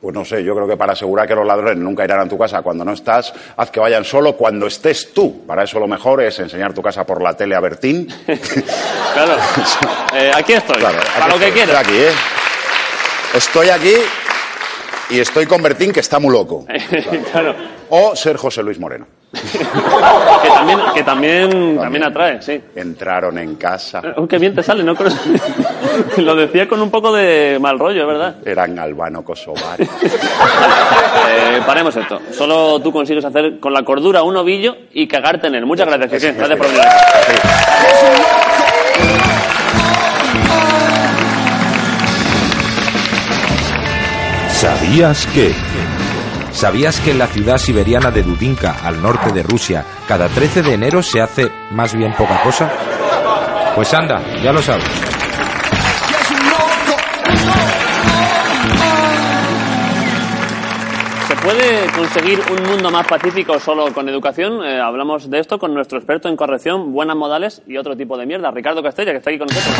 Pues 0.00 0.14
no 0.14 0.24
sé, 0.24 0.42
yo 0.42 0.54
creo 0.56 0.66
que 0.66 0.76
para 0.76 0.92
asegurar 0.94 1.28
que 1.28 1.34
los 1.34 1.46
ladrones 1.46 1.76
nunca 1.78 2.04
irán 2.04 2.20
a 2.20 2.28
tu 2.28 2.36
casa 2.36 2.60
cuando 2.62 2.84
no 2.84 2.92
estás, 2.92 3.32
haz 3.56 3.70
que 3.70 3.78
vayan 3.78 4.04
solo 4.04 4.36
cuando 4.36 4.66
estés 4.66 5.12
tú. 5.12 5.46
Para 5.46 5.62
eso 5.62 5.78
lo 5.78 5.86
mejor 5.86 6.20
es 6.22 6.38
enseñar 6.40 6.72
tu 6.74 6.82
casa 6.82 7.04
por 7.06 7.22
la 7.22 7.34
tele 7.36 7.54
a 7.54 7.60
Bertín. 7.60 8.08
claro. 9.14 9.36
Eh, 10.14 10.30
aquí 10.34 10.52
estoy. 10.52 10.76
Claro, 10.76 10.98
para 11.18 11.28
lo 11.34 11.38
que 11.40 11.50
quieras. 11.52 11.80
Estoy 11.80 11.94
aquí, 11.94 12.02
¿eh? 12.02 12.12
Estoy 13.34 13.68
aquí 13.70 13.94
y 15.08 15.20
estoy 15.20 15.46
con 15.46 15.62
Bertín, 15.62 15.90
que 15.90 16.00
está 16.00 16.18
muy 16.18 16.32
loco. 16.32 16.66
claro. 17.32 17.54
O 17.88 18.14
ser 18.14 18.36
José 18.36 18.62
Luis 18.62 18.78
Moreno. 18.78 19.06
Que 20.42 20.48
también, 20.48 20.80
que 20.94 21.02
también, 21.02 21.76
también 21.78 22.04
atrae, 22.04 22.42
sí. 22.42 22.60
Entraron 22.74 23.38
en 23.38 23.54
casa, 23.56 24.02
qué 24.28 24.38
bien 24.38 24.54
te 24.54 24.62
sale, 24.62 24.84
¿no? 24.84 24.94
Lo 26.18 26.34
decía 26.34 26.68
con 26.68 26.82
un 26.82 26.90
poco 26.90 27.12
de 27.14 27.58
mal 27.60 27.78
rollo, 27.78 28.06
¿verdad? 28.06 28.36
eran 28.44 28.78
Albano 28.78 29.24
Kosovar. 29.24 29.78
Eh, 31.34 31.62
paremos 31.66 31.94
esto. 31.96 32.20
Solo 32.30 32.80
tú 32.80 32.92
consigues 32.92 33.24
hacer 33.24 33.58
con 33.58 33.72
la 33.72 33.82
cordura 33.84 34.22
un 34.22 34.36
ovillo 34.36 34.76
y 34.92 35.06
cagarte 35.06 35.46
en 35.46 35.54
él. 35.54 35.66
Muchas 35.66 35.86
gracias, 35.86 36.10
Quique. 36.10 36.32
Gracias 36.32 36.58
por 36.58 36.66
venir. 36.68 36.82
¿Sabías 44.48 45.26
que? 45.28 45.52
¿Sabías 46.52 47.00
que 47.00 47.10
en 47.10 47.18
la 47.18 47.26
ciudad 47.26 47.56
siberiana 47.56 48.10
de 48.10 48.22
Dudinka, 48.22 48.76
al 48.84 49.02
norte 49.02 49.32
de 49.32 49.42
Rusia, 49.42 49.84
cada 50.06 50.28
13 50.28 50.62
de 50.62 50.74
enero 50.74 51.02
se 51.02 51.20
hace 51.20 51.50
más 51.70 51.94
bien 51.94 52.12
poca 52.12 52.40
cosa? 52.42 52.70
Pues 53.74 53.92
anda, 53.94 54.20
ya 54.42 54.52
lo 54.52 54.60
sabes. 54.62 54.84
¿Se 61.26 61.36
puede 61.36 61.90
conseguir 61.96 62.40
un 62.50 62.62
mundo 62.70 62.90
más 62.90 63.06
pacífico 63.06 63.58
solo 63.58 63.92
con 63.92 64.08
educación? 64.08 64.62
Eh, 64.64 64.78
hablamos 64.78 65.30
de 65.30 65.40
esto 65.40 65.58
con 65.58 65.72
nuestro 65.72 65.98
experto 65.98 66.28
en 66.28 66.36
corrección, 66.36 66.92
buenas 66.92 67.16
modales 67.16 67.62
y 67.66 67.78
otro 67.78 67.96
tipo 67.96 68.18
de 68.18 68.26
mierda, 68.26 68.50
Ricardo 68.50 68.82
Castella, 68.82 69.12
que 69.12 69.18
está 69.18 69.30
aquí 69.30 69.38
con 69.38 69.48
nosotros. 69.48 69.74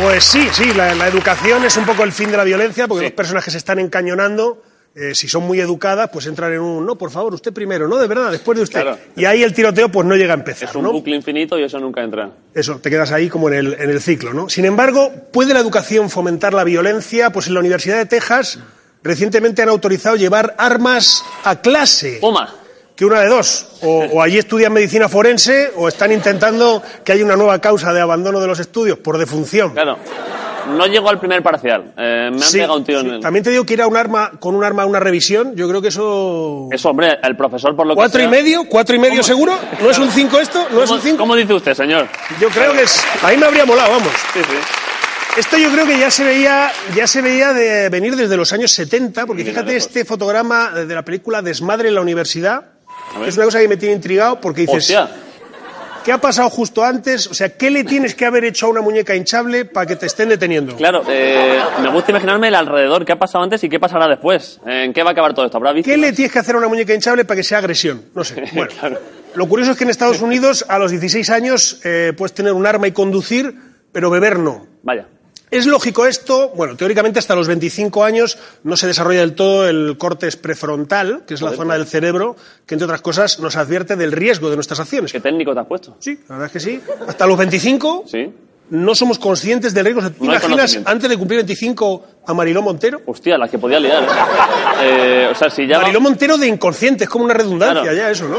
Pues 0.00 0.24
sí, 0.24 0.48
sí, 0.52 0.72
la, 0.74 0.94
la 0.94 1.06
educación 1.06 1.64
es 1.64 1.76
un 1.76 1.84
poco 1.86 2.02
el 2.02 2.12
fin 2.12 2.30
de 2.30 2.36
la 2.36 2.44
violencia, 2.44 2.88
porque 2.88 3.04
Sí. 3.06 3.10
dos 3.10 3.16
personas 3.16 3.44
que 3.44 3.50
se 3.52 3.58
están 3.58 3.78
encañonando, 3.78 4.60
eh, 4.94 5.14
si 5.14 5.28
son 5.28 5.44
muy 5.44 5.60
educadas, 5.60 6.10
pues 6.12 6.26
entran 6.26 6.52
en 6.52 6.60
un, 6.60 6.84
no, 6.84 6.96
por 6.96 7.10
favor, 7.12 7.32
usted 7.32 7.52
primero, 7.52 7.86
no, 7.86 7.96
de 7.98 8.08
verdad, 8.08 8.32
después 8.32 8.56
de 8.58 8.64
usted. 8.64 8.82
Claro. 8.82 8.98
Y 9.16 9.24
ahí 9.24 9.44
el 9.44 9.54
tiroteo 9.54 9.88
pues 9.90 10.04
no 10.06 10.16
llega 10.16 10.34
a 10.34 10.36
empezar, 10.36 10.68
Es 10.68 10.74
un 10.74 10.82
¿no? 10.82 10.92
bucle 10.92 11.14
infinito 11.14 11.56
y 11.58 11.62
eso 11.62 11.78
nunca 11.78 12.02
entra. 12.02 12.28
Eso, 12.52 12.78
te 12.80 12.90
quedas 12.90 13.12
ahí 13.12 13.28
como 13.28 13.48
en 13.48 13.54
el, 13.54 13.74
en 13.74 13.88
el 13.90 14.00
ciclo, 14.00 14.34
¿no? 14.34 14.48
Sin 14.48 14.64
embargo, 14.64 15.12
¿puede 15.32 15.54
la 15.54 15.60
educación 15.60 16.10
fomentar 16.10 16.54
la 16.54 16.64
violencia? 16.64 17.30
Pues 17.30 17.46
en 17.46 17.54
la 17.54 17.60
Universidad 17.60 17.96
de 17.98 18.06
Texas 18.06 18.58
recientemente 19.04 19.62
han 19.62 19.68
autorizado 19.68 20.16
llevar 20.16 20.56
armas 20.58 21.24
a 21.44 21.60
clase. 21.60 22.18
¡Puma! 22.20 22.52
Que 22.96 23.04
una 23.04 23.20
de 23.20 23.28
dos, 23.28 23.66
o, 23.82 24.04
o 24.12 24.22
allí 24.22 24.38
estudian 24.38 24.72
medicina 24.72 25.08
forense 25.08 25.72
o 25.76 25.88
están 25.88 26.12
intentando 26.12 26.80
que 27.04 27.10
haya 27.12 27.24
una 27.24 27.34
nueva 27.36 27.58
causa 27.60 27.92
de 27.92 28.00
abandono 28.00 28.40
de 28.40 28.46
los 28.46 28.60
estudios 28.60 28.98
por 28.98 29.18
defunción. 29.18 29.72
Claro. 29.72 29.98
No 30.76 30.86
llego 30.86 31.10
al 31.10 31.18
primer 31.18 31.42
parcial. 31.42 31.92
Eh, 31.98 32.30
me 32.30 32.36
han 32.36 32.40
Sí, 32.40 32.58
pegado 32.58 32.76
un 32.78 32.84
tiro 32.84 33.00
sí. 33.00 33.06
en 33.08 33.14
el... 33.14 33.20
También 33.20 33.42
te 33.44 33.50
digo 33.50 33.66
que 33.66 33.74
ir 33.74 33.82
a 33.82 33.86
un 33.86 33.96
arma, 33.96 34.30
con 34.38 34.54
un 34.54 34.64
arma 34.64 34.84
a 34.84 34.86
una 34.86 34.98
revisión, 35.00 35.54
yo 35.56 35.68
creo 35.68 35.82
que 35.82 35.88
eso... 35.88 36.68
Eso, 36.70 36.88
hombre, 36.88 37.18
el 37.22 37.36
profesor 37.36 37.74
por 37.76 37.86
lo 37.86 37.94
¿Cuatro 37.94 38.18
que 38.18 38.26
y 38.26 38.28
sea- 38.30 38.42
medio? 38.42 38.64
¿Cuatro 38.68 38.94
y 38.96 38.98
medio 38.98 39.16
¿Cómo? 39.16 39.22
seguro? 39.24 39.58
¿No 39.82 39.90
es 39.90 39.98
un 39.98 40.10
cinco 40.10 40.38
esto? 40.40 40.66
¿No 40.70 40.78
es 40.82 40.88
¿Cómo, 40.88 40.94
un 40.94 41.00
cinco? 41.02 41.18
cómo 41.18 41.36
dice 41.36 41.52
usted, 41.52 41.74
señor? 41.74 42.06
Yo 42.40 42.48
creo 42.48 42.72
que 42.72 42.82
es... 42.84 43.04
A 43.22 43.28
mí 43.30 43.36
me 43.36 43.44
habría 43.46 43.66
molado, 43.66 43.90
vamos. 43.90 44.12
Sí, 44.32 44.40
sí. 44.40 44.56
Esto 45.36 45.58
yo 45.58 45.68
creo 45.70 45.84
que 45.84 45.98
ya 45.98 46.10
se 46.12 46.22
veía, 46.24 46.70
ya 46.94 47.06
se 47.08 47.20
veía 47.20 47.52
de 47.52 47.88
venir 47.90 48.14
desde 48.14 48.36
los 48.36 48.52
años 48.52 48.70
70, 48.70 49.26
porque 49.26 49.44
fíjate 49.44 49.74
este 49.76 50.04
fotograma 50.04 50.70
de 50.70 50.94
la 50.94 51.02
película 51.04 51.42
Desmadre 51.42 51.88
en 51.88 51.96
la 51.96 52.00
universidad, 52.00 52.60
ver. 52.60 52.73
Es 53.26 53.36
una 53.36 53.44
cosa 53.46 53.60
que 53.60 53.68
me 53.68 53.76
tiene 53.76 53.94
intrigado 53.94 54.40
porque 54.40 54.62
dices, 54.62 54.76
Hostia. 54.76 55.08
¿qué 56.04 56.12
ha 56.12 56.18
pasado 56.18 56.50
justo 56.50 56.84
antes? 56.84 57.26
O 57.28 57.34
sea, 57.34 57.56
¿qué 57.56 57.70
le 57.70 57.84
tienes 57.84 58.14
que 58.14 58.24
haber 58.26 58.44
hecho 58.44 58.66
a 58.66 58.68
una 58.70 58.80
muñeca 58.80 59.14
hinchable 59.14 59.64
para 59.64 59.86
que 59.86 59.96
te 59.96 60.06
estén 60.06 60.28
deteniendo? 60.28 60.76
Claro, 60.76 61.02
eh, 61.08 61.60
me 61.80 61.88
gusta 61.90 62.10
imaginarme 62.10 62.48
el 62.48 62.54
alrededor, 62.54 63.04
qué 63.04 63.12
ha 63.12 63.18
pasado 63.18 63.44
antes 63.44 63.62
y 63.64 63.68
qué 63.68 63.78
pasará 63.78 64.08
después. 64.08 64.60
¿En 64.66 64.92
qué 64.92 65.02
va 65.02 65.10
a 65.10 65.12
acabar 65.12 65.32
todo 65.34 65.46
esto? 65.46 65.56
¿Habrá 65.58 65.72
¿Qué 65.82 65.96
le 65.96 66.12
tienes 66.12 66.32
que 66.32 66.38
hacer 66.38 66.54
a 66.56 66.58
una 66.58 66.68
muñeca 66.68 66.92
hinchable 66.94 67.24
para 67.24 67.36
que 67.36 67.44
sea 67.44 67.58
agresión? 67.58 68.02
No 68.14 68.24
sé. 68.24 68.42
Bueno, 68.54 68.72
Claro. 68.78 69.00
lo 69.34 69.46
curioso 69.48 69.72
es 69.72 69.76
que 69.78 69.84
en 69.84 69.90
Estados 69.90 70.20
Unidos 70.20 70.64
a 70.68 70.78
los 70.78 70.90
16 70.90 71.30
años 71.30 71.80
eh, 71.84 72.12
puedes 72.16 72.34
tener 72.34 72.52
un 72.52 72.66
arma 72.66 72.86
y 72.88 72.92
conducir, 72.92 73.54
pero 73.92 74.10
beber 74.10 74.38
no. 74.38 74.66
Vaya. 74.82 75.06
¿Es 75.56 75.66
lógico 75.66 76.04
esto? 76.06 76.50
Bueno, 76.56 76.76
teóricamente 76.76 77.18
hasta 77.20 77.34
los 77.36 77.46
25 77.46 78.02
años 78.04 78.38
no 78.64 78.76
se 78.76 78.86
desarrolla 78.88 79.20
del 79.20 79.34
todo 79.34 79.68
el 79.68 79.96
córtex 79.98 80.36
prefrontal, 80.36 81.22
que 81.26 81.34
es 81.34 81.42
la 81.42 81.52
zona 81.52 81.74
del 81.74 81.86
cerebro 81.86 82.34
que, 82.66 82.74
entre 82.74 82.86
otras 82.86 83.00
cosas, 83.02 83.38
nos 83.38 83.54
advierte 83.56 83.94
del 83.94 84.10
riesgo 84.12 84.50
de 84.50 84.56
nuestras 84.56 84.80
acciones. 84.80 85.12
¿Qué 85.12 85.20
técnico 85.20 85.54
te 85.54 85.60
has 85.60 85.66
puesto? 85.66 85.96
Sí, 86.00 86.18
la 86.28 86.36
verdad 86.36 86.46
es 86.46 86.52
que 86.52 86.60
sí. 86.60 86.80
Hasta 87.06 87.26
los 87.26 87.38
25 87.38 88.04
Sí. 88.06 88.32
no 88.70 88.94
somos 88.96 89.18
conscientes 89.20 89.72
del 89.74 89.84
riesgo. 89.84 90.10
¿Tú 90.10 90.24
No 90.24 90.32
imaginas 90.32 90.78
antes 90.84 91.08
de 91.08 91.16
cumplir 91.16 91.38
25 91.38 92.04
a 92.26 92.34
Mariló 92.34 92.60
Montero? 92.60 93.02
Hostia, 93.06 93.38
las 93.38 93.48
que 93.48 93.58
podía 93.58 93.78
liar. 93.78 94.02
¿eh? 94.02 94.06
Eh, 94.86 95.28
o 95.30 95.34
sea, 95.36 95.48
si 95.50 95.66
ya. 95.68 95.76
va- 95.76 95.82
Mariló 95.82 96.00
Montero 96.00 96.36
de 96.36 96.48
inconsciente, 96.48 97.04
es 97.04 97.10
como 97.10 97.24
una 97.24 97.32
redundancia 97.34 97.80
Claro. 97.82 97.96
ya 97.96 98.10
eso, 98.10 98.28
¿no? 98.28 98.38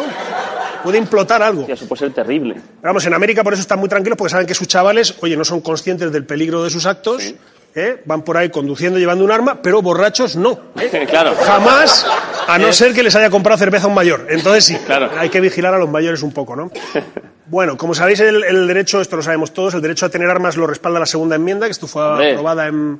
Puede 0.86 0.98
implotar 1.00 1.41
algo. 1.43 1.65
Eso 1.67 1.88
puede 1.88 2.00
ser 2.00 2.13
terrible. 2.13 2.56
Vamos, 2.82 3.06
en 3.06 3.13
América 3.13 3.43
por 3.43 3.54
eso 3.54 3.62
están 3.62 3.80
muy 3.80 3.89
tranquilos 3.89 4.17
porque 4.17 4.32
saben 4.32 4.48
que 4.48 4.54
sus 4.54 4.67
chavales, 4.67 5.15
oye, 5.21 5.36
no 5.36 5.43
son 5.43 5.60
conscientes 5.62 6.12
del 6.12 6.26
peligro 6.26 6.63
de 6.63 6.69
sus 6.69 6.86
actos, 6.86 7.34
¿eh? 7.76 8.02
van 8.06 8.21
por 8.21 8.38
ahí 8.38 8.50
conduciendo 8.50 9.00
llevando 9.00 9.26
un 9.26 9.32
arma, 9.32 9.62
pero 9.62 9.82
borrachos 9.82 10.36
no. 10.36 10.58
¿eh? 10.80 11.06
claro. 11.10 11.34
Jamás, 11.43 12.06
a 12.48 12.58
no 12.60 12.71
ser 12.71 12.93
que 12.93 13.04
les 13.04 13.15
haya 13.15 13.30
comprado 13.30 13.58
cerveza 13.58 13.86
a 13.86 13.89
un 13.89 13.95
mayor. 13.95 14.28
Entonces 14.30 14.65
sí, 14.65 14.78
Claro. 14.86 15.10
hay 15.17 15.30
que 15.30 15.41
vigilar 15.41 15.74
a 15.74 15.78
los 15.80 15.89
mayores 15.89 16.21
un 16.24 16.32
poco, 16.32 16.56
¿no? 16.56 16.71
Bueno, 17.48 17.78
como 17.78 17.93
sabéis, 17.93 18.19
el, 18.21 18.43
el 18.43 18.65
derecho, 18.67 19.00
esto 19.02 19.17
lo 19.17 19.21
sabemos 19.21 19.54
todos, 19.54 19.76
el 19.76 19.82
derecho 19.82 20.08
a 20.08 20.10
tener 20.10 20.28
armas 20.32 20.58
lo 20.58 20.65
respalda 20.65 21.00
la 21.00 21.06
segunda 21.06 21.36
enmienda, 21.36 21.67
que 21.67 21.74
esto 21.74 21.86
fue 21.86 22.04
Hombre. 22.04 22.32
aprobada 22.32 22.65
en... 22.67 23.00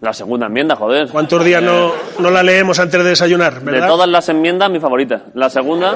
La 0.00 0.14
segunda 0.14 0.46
enmienda, 0.46 0.74
joder. 0.76 1.08
¿Cuántos 1.10 1.44
días 1.44 1.62
no, 1.62 1.92
no 2.18 2.30
la 2.30 2.42
leemos 2.42 2.78
antes 2.80 3.04
de 3.04 3.10
desayunar, 3.10 3.60
De 3.62 3.80
todas 3.82 4.08
las 4.08 4.28
enmiendas, 4.30 4.70
mi 4.70 4.80
favorita. 4.80 5.24
La 5.34 5.50
segunda, 5.50 5.94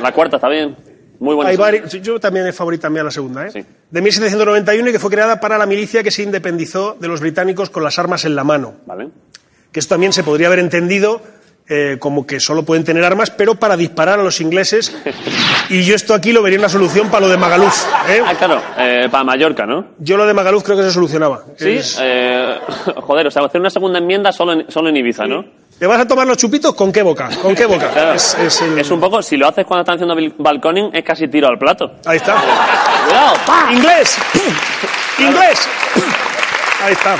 la 0.00 0.12
cuarta 0.12 0.36
está 0.36 0.48
bien. 0.48 0.76
Muy 1.18 1.34
buena. 1.34 1.50
Hay 1.50 1.56
vari- 1.56 1.86
sí, 1.86 2.00
Yo 2.00 2.18
también 2.18 2.46
es 2.46 2.54
favorita 2.56 2.88
mía 2.88 3.02
la 3.04 3.10
segunda, 3.10 3.46
¿eh? 3.46 3.50
Sí. 3.52 3.64
De 3.90 4.00
1791 4.00 4.88
y 4.88 4.92
que 4.92 4.98
fue 4.98 5.10
creada 5.10 5.38
para 5.40 5.58
la 5.58 5.66
milicia 5.66 6.02
que 6.02 6.10
se 6.10 6.22
independizó 6.22 6.96
de 6.98 7.08
los 7.08 7.20
británicos 7.20 7.68
con 7.70 7.84
las 7.84 7.98
armas 7.98 8.24
en 8.24 8.34
la 8.34 8.42
mano. 8.44 8.74
Vale. 8.86 9.08
Que 9.70 9.80
esto 9.80 9.94
también 9.94 10.12
se 10.12 10.22
podría 10.24 10.46
haber 10.46 10.60
entendido 10.60 11.20
eh, 11.68 11.98
como 12.00 12.26
que 12.26 12.40
solo 12.40 12.64
pueden 12.64 12.82
tener 12.84 13.04
armas, 13.04 13.30
pero 13.30 13.54
para 13.54 13.76
disparar 13.76 14.18
a 14.18 14.22
los 14.22 14.40
ingleses. 14.40 14.96
Y 15.68 15.84
yo 15.84 15.94
esto 15.94 16.14
aquí 16.14 16.32
lo 16.32 16.42
vería 16.42 16.58
una 16.58 16.68
solución 16.68 17.08
para 17.10 17.26
lo 17.26 17.28
de 17.30 17.36
Magaluf. 17.36 17.84
¿eh? 18.08 18.20
Ah, 18.26 18.34
claro, 18.36 18.60
eh, 18.76 19.06
para 19.08 19.22
Mallorca, 19.22 19.66
¿no? 19.66 19.90
Yo 20.00 20.16
lo 20.16 20.26
de 20.26 20.34
Magaluf 20.34 20.64
creo 20.64 20.76
que 20.76 20.82
se 20.82 20.90
solucionaba. 20.90 21.44
Sí. 21.56 21.70
Es- 21.74 21.96
Eh, 22.02 22.58
joder, 22.96 23.28
o 23.28 23.30
sea, 23.30 23.44
hacer 23.44 23.60
una 23.60 23.70
segunda 23.70 24.00
enmienda 24.00 24.32
solo 24.32 24.52
en, 24.54 24.68
solo 24.68 24.88
en 24.88 24.96
Ibiza, 24.96 25.26
¿no? 25.26 25.44
¿Te 25.80 25.86
vas 25.86 25.98
a 25.98 26.06
tomar 26.06 26.26
los 26.26 26.36
chupitos? 26.36 26.74
¿Con 26.74 26.92
qué 26.92 27.02
boca? 27.02 27.30
¿Con 27.40 27.54
qué 27.54 27.64
boca? 27.64 27.88
Claro. 27.90 28.12
Es- 28.12 28.34
es 28.38 28.60
el- 28.60 28.78
Es 28.78 28.90
un 28.90 29.00
poco, 29.00 29.22
si 29.22 29.38
lo 29.38 29.48
haces 29.48 29.64
cuando 29.64 29.80
están 29.80 29.94
haciendo 29.94 30.14
balconing, 30.36 30.90
es 30.92 31.02
casi 31.02 31.26
tiro 31.26 31.48
al 31.48 31.56
plato. 31.58 31.92
Ahí 32.04 32.18
está. 32.18 32.34
¡Cuidado! 33.06 33.34
¡pa! 33.46 33.72
¡Inglés! 33.72 34.18
¡Inglés! 35.18 35.68
Ahí 36.84 36.92
está. 36.92 37.16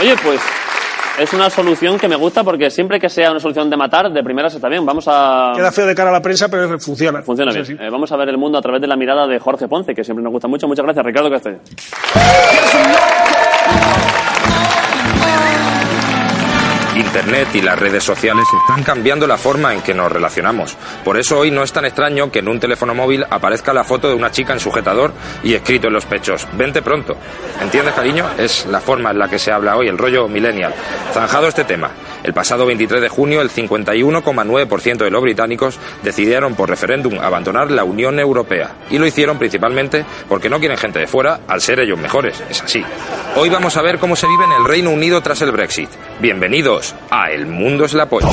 Oye, 0.00 0.16
pues 0.24 0.40
es 1.18 1.32
una 1.34 1.48
solución 1.48 1.98
que 2.00 2.08
me 2.08 2.16
gusta 2.16 2.42
porque 2.42 2.68
siempre 2.68 2.98
que 2.98 3.08
sea 3.08 3.30
una 3.30 3.38
solución 3.38 3.70
de 3.70 3.76
matar, 3.76 4.10
de 4.10 4.22
primeras 4.24 4.52
está 4.52 4.68
bien. 4.68 4.84
Vamos 4.84 5.04
a... 5.08 5.52
Queda 5.54 5.70
feo 5.70 5.86
de 5.86 5.94
cara 5.94 6.10
a 6.10 6.12
la 6.14 6.20
prensa, 6.20 6.48
pero 6.48 6.80
funciona. 6.80 7.22
Funciona 7.22 7.52
bien. 7.52 7.64
sí. 7.64 7.76
Eh, 7.78 7.88
vamos 7.90 8.10
a 8.10 8.16
ver 8.16 8.28
el 8.28 8.38
mundo 8.38 8.58
a 8.58 8.60
través 8.62 8.80
de 8.80 8.88
la 8.88 8.96
mirada 8.96 9.26
de 9.28 9.38
Jorge 9.38 9.68
Ponce, 9.68 9.94
que 9.94 10.02
siempre 10.02 10.24
nos 10.24 10.32
gusta 10.32 10.48
mucho. 10.48 10.66
Muchas 10.66 10.84
gracias, 10.84 11.06
Ricardo 11.06 11.30
Castello. 11.30 11.58
Internet 16.96 17.48
y 17.52 17.60
las 17.60 17.78
redes 17.78 18.02
sociales 18.02 18.46
están 18.62 18.82
cambiando 18.82 19.26
la 19.26 19.36
forma 19.36 19.74
en 19.74 19.82
que 19.82 19.92
nos 19.92 20.10
relacionamos. 20.10 20.76
Por 21.04 21.18
eso 21.18 21.38
hoy 21.38 21.50
no 21.50 21.62
es 21.62 21.70
tan 21.70 21.84
extraño 21.84 22.30
que 22.30 22.38
en 22.38 22.48
un 22.48 22.58
teléfono 22.58 22.94
móvil 22.94 23.24
aparezca 23.28 23.74
la 23.74 23.84
foto 23.84 24.08
de 24.08 24.14
una 24.14 24.30
chica 24.30 24.54
en 24.54 24.60
sujetador 24.60 25.12
y 25.42 25.52
escrito 25.52 25.88
en 25.88 25.92
los 25.92 26.06
pechos, 26.06 26.48
vente 26.54 26.80
pronto. 26.80 27.14
¿Entiendes, 27.60 27.94
cariño? 27.94 28.26
Es 28.38 28.64
la 28.66 28.80
forma 28.80 29.10
en 29.10 29.18
la 29.18 29.28
que 29.28 29.38
se 29.38 29.52
habla 29.52 29.76
hoy, 29.76 29.88
el 29.88 29.98
rollo 29.98 30.26
millennial. 30.26 30.74
Zanjado 31.12 31.48
este 31.48 31.64
tema. 31.64 31.90
El 32.22 32.32
pasado 32.32 32.66
23 32.66 33.00
de 33.00 33.08
junio, 33.08 33.40
el 33.40 33.50
51,9% 33.50 34.96
de 34.96 35.10
los 35.10 35.22
británicos 35.22 35.78
decidieron 36.02 36.54
por 36.54 36.68
referéndum 36.68 37.18
abandonar 37.20 37.70
la 37.70 37.84
Unión 37.84 38.18
Europea. 38.18 38.70
Y 38.90 38.98
lo 38.98 39.06
hicieron 39.06 39.38
principalmente 39.38 40.04
porque 40.28 40.48
no 40.48 40.58
quieren 40.58 40.78
gente 40.78 40.98
de 40.98 41.06
fuera 41.06 41.40
al 41.46 41.60
ser 41.60 41.80
ellos 41.80 41.98
mejores. 41.98 42.42
Es 42.48 42.62
así. 42.62 42.82
Hoy 43.36 43.50
vamos 43.50 43.76
a 43.76 43.82
ver 43.82 43.98
cómo 43.98 44.16
se 44.16 44.26
vive 44.26 44.44
en 44.44 44.52
el 44.52 44.64
Reino 44.64 44.90
Unido 44.90 45.20
tras 45.20 45.42
el 45.42 45.52
Brexit. 45.52 45.90
Bienvenidos 46.18 46.94
a 47.10 47.30
El 47.30 47.46
Mundo 47.46 47.84
es 47.84 47.92
la 47.92 48.08
Polla. 48.08 48.30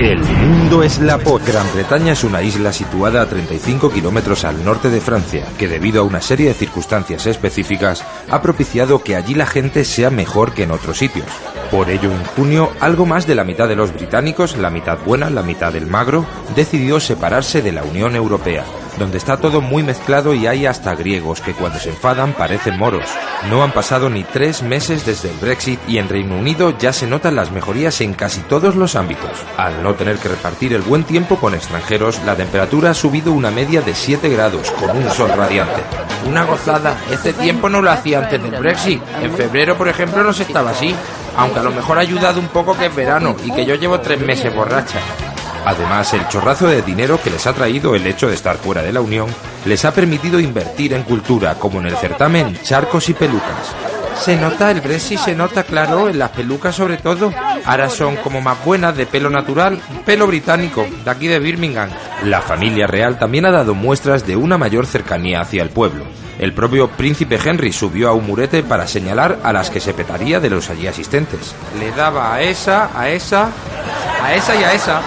El 0.00 0.18
mundo 0.18 0.82
es 0.82 0.98
la 0.98 1.18
po. 1.18 1.38
Gran 1.44 1.66
Bretaña 1.72 2.12
es 2.12 2.24
una 2.24 2.42
isla 2.42 2.72
situada 2.72 3.22
a 3.22 3.26
35 3.26 3.92
kilómetros 3.92 4.44
al 4.44 4.64
norte 4.64 4.90
de 4.90 5.00
Francia, 5.00 5.44
que 5.56 5.68
debido 5.68 6.02
a 6.02 6.04
una 6.04 6.20
serie 6.20 6.48
de 6.48 6.54
circunstancias 6.54 7.26
específicas 7.26 8.04
ha 8.28 8.42
propiciado 8.42 9.02
que 9.04 9.14
allí 9.14 9.34
la 9.34 9.46
gente 9.46 9.84
sea 9.84 10.10
mejor 10.10 10.52
que 10.52 10.64
en 10.64 10.72
otros 10.72 10.98
sitios. 10.98 11.26
Por 11.70 11.90
ello, 11.90 12.10
en 12.10 12.24
junio, 12.24 12.72
algo 12.80 13.06
más 13.06 13.26
de 13.26 13.36
la 13.36 13.44
mitad 13.44 13.68
de 13.68 13.76
los 13.76 13.92
británicos, 13.92 14.56
la 14.56 14.70
mitad 14.70 14.98
buena, 15.04 15.30
la 15.30 15.42
mitad 15.42 15.72
del 15.72 15.86
magro, 15.86 16.26
decidió 16.56 16.98
separarse 16.98 17.62
de 17.62 17.72
la 17.72 17.82
Unión 17.82 18.16
Europea, 18.16 18.64
donde 18.98 19.18
está 19.18 19.36
todo 19.36 19.60
muy 19.60 19.82
mezclado 19.82 20.34
y 20.34 20.46
hay 20.46 20.66
hasta 20.66 20.94
griegos 20.94 21.40
que 21.40 21.54
cuando 21.54 21.78
se 21.78 21.90
enfadan 21.90 22.32
parecen 22.32 22.78
moros. 22.78 23.04
No 23.48 23.62
han 23.62 23.72
pasado 23.72 24.10
ni 24.10 24.24
tres 24.24 24.62
meses 24.62 25.06
desde 25.06 25.30
el 25.30 25.36
Brexit 25.38 25.80
y 25.88 25.98
en 25.98 26.08
Reino 26.08 26.36
Unido 26.36 26.76
ya 26.78 26.92
se 26.92 27.06
notan 27.06 27.36
las 27.36 27.50
mejorías 27.50 28.00
en 28.00 28.14
casi 28.14 28.40
todos 28.40 28.76
los 28.76 28.96
ámbitos. 28.96 29.30
Al 29.56 29.82
no 29.82 29.94
tener 29.94 30.18
que 30.18 30.28
repartir 30.28 30.72
el 30.72 30.82
buen 30.82 31.04
tiempo 31.04 31.36
con 31.36 31.54
extranjeros, 31.54 32.20
la 32.24 32.36
temperatura 32.36 32.90
ha 32.90 32.94
subido 32.94 33.32
una 33.32 33.50
media 33.50 33.80
de 33.80 33.94
7 33.94 34.28
grados 34.28 34.70
con 34.72 34.96
un 34.96 35.08
sol 35.10 35.30
radiante. 35.30 35.82
Una 36.26 36.44
gozada. 36.44 36.96
Este 37.10 37.32
tiempo 37.32 37.68
no 37.68 37.80
lo 37.80 37.90
hacía 37.90 38.18
antes 38.18 38.42
del 38.42 38.60
Brexit. 38.60 39.00
En 39.22 39.32
febrero, 39.32 39.76
por 39.76 39.88
ejemplo, 39.88 40.22
no 40.22 40.32
se 40.32 40.42
estaba 40.42 40.70
así. 40.70 40.94
Aunque 41.36 41.60
a 41.60 41.62
lo 41.62 41.70
mejor 41.70 41.98
ha 41.98 42.00
ayudado 42.00 42.40
un 42.40 42.48
poco 42.48 42.76
que 42.76 42.86
es 42.86 42.94
verano 42.94 43.36
y 43.44 43.52
que 43.52 43.64
yo 43.64 43.76
llevo 43.76 44.00
tres 44.00 44.20
meses 44.20 44.54
borracha. 44.54 44.98
Además, 45.68 46.14
el 46.14 46.26
chorrazo 46.28 46.66
de 46.66 46.80
dinero 46.80 47.20
que 47.22 47.28
les 47.28 47.46
ha 47.46 47.52
traído 47.52 47.94
el 47.94 48.06
hecho 48.06 48.26
de 48.26 48.34
estar 48.34 48.56
fuera 48.56 48.80
de 48.80 48.90
la 48.90 49.02
Unión 49.02 49.28
les 49.66 49.84
ha 49.84 49.92
permitido 49.92 50.40
invertir 50.40 50.94
en 50.94 51.02
cultura, 51.02 51.56
como 51.56 51.78
en 51.78 51.88
el 51.88 51.96
certamen 51.98 52.58
Charcos 52.62 53.10
y 53.10 53.12
Pelucas. 53.12 53.74
Se 54.18 54.34
nota 54.38 54.70
el 54.70 54.80
Brexit, 54.80 55.18
se 55.18 55.34
nota 55.34 55.64
claro, 55.64 56.08
en 56.08 56.18
las 56.18 56.30
pelucas 56.30 56.74
sobre 56.74 56.96
todo. 56.96 57.34
Ahora 57.66 57.90
son 57.90 58.16
como 58.16 58.40
más 58.40 58.64
buenas, 58.64 58.96
de 58.96 59.04
pelo 59.04 59.28
natural, 59.28 59.78
pelo 60.06 60.26
británico, 60.26 60.86
de 61.04 61.10
aquí 61.10 61.26
de 61.26 61.38
Birmingham. 61.38 61.90
La 62.24 62.40
familia 62.40 62.86
real 62.86 63.18
también 63.18 63.44
ha 63.44 63.50
dado 63.50 63.74
muestras 63.74 64.26
de 64.26 64.36
una 64.36 64.56
mayor 64.56 64.86
cercanía 64.86 65.42
hacia 65.42 65.62
el 65.62 65.68
pueblo. 65.68 66.04
El 66.38 66.54
propio 66.54 66.88
príncipe 66.88 67.38
Henry 67.44 67.74
subió 67.74 68.08
a 68.08 68.14
un 68.14 68.26
murete 68.26 68.62
para 68.62 68.86
señalar 68.86 69.40
a 69.44 69.52
las 69.52 69.68
que 69.68 69.80
se 69.80 69.92
petaría 69.92 70.40
de 70.40 70.48
los 70.48 70.70
allí 70.70 70.86
asistentes. 70.86 71.54
Le 71.78 71.90
daba 71.90 72.32
a 72.32 72.40
esa, 72.40 72.88
a 72.98 73.10
esa, 73.10 73.50
a 74.22 74.32
esa 74.32 74.56
y 74.58 74.64
a 74.64 74.72
esa. 74.72 75.02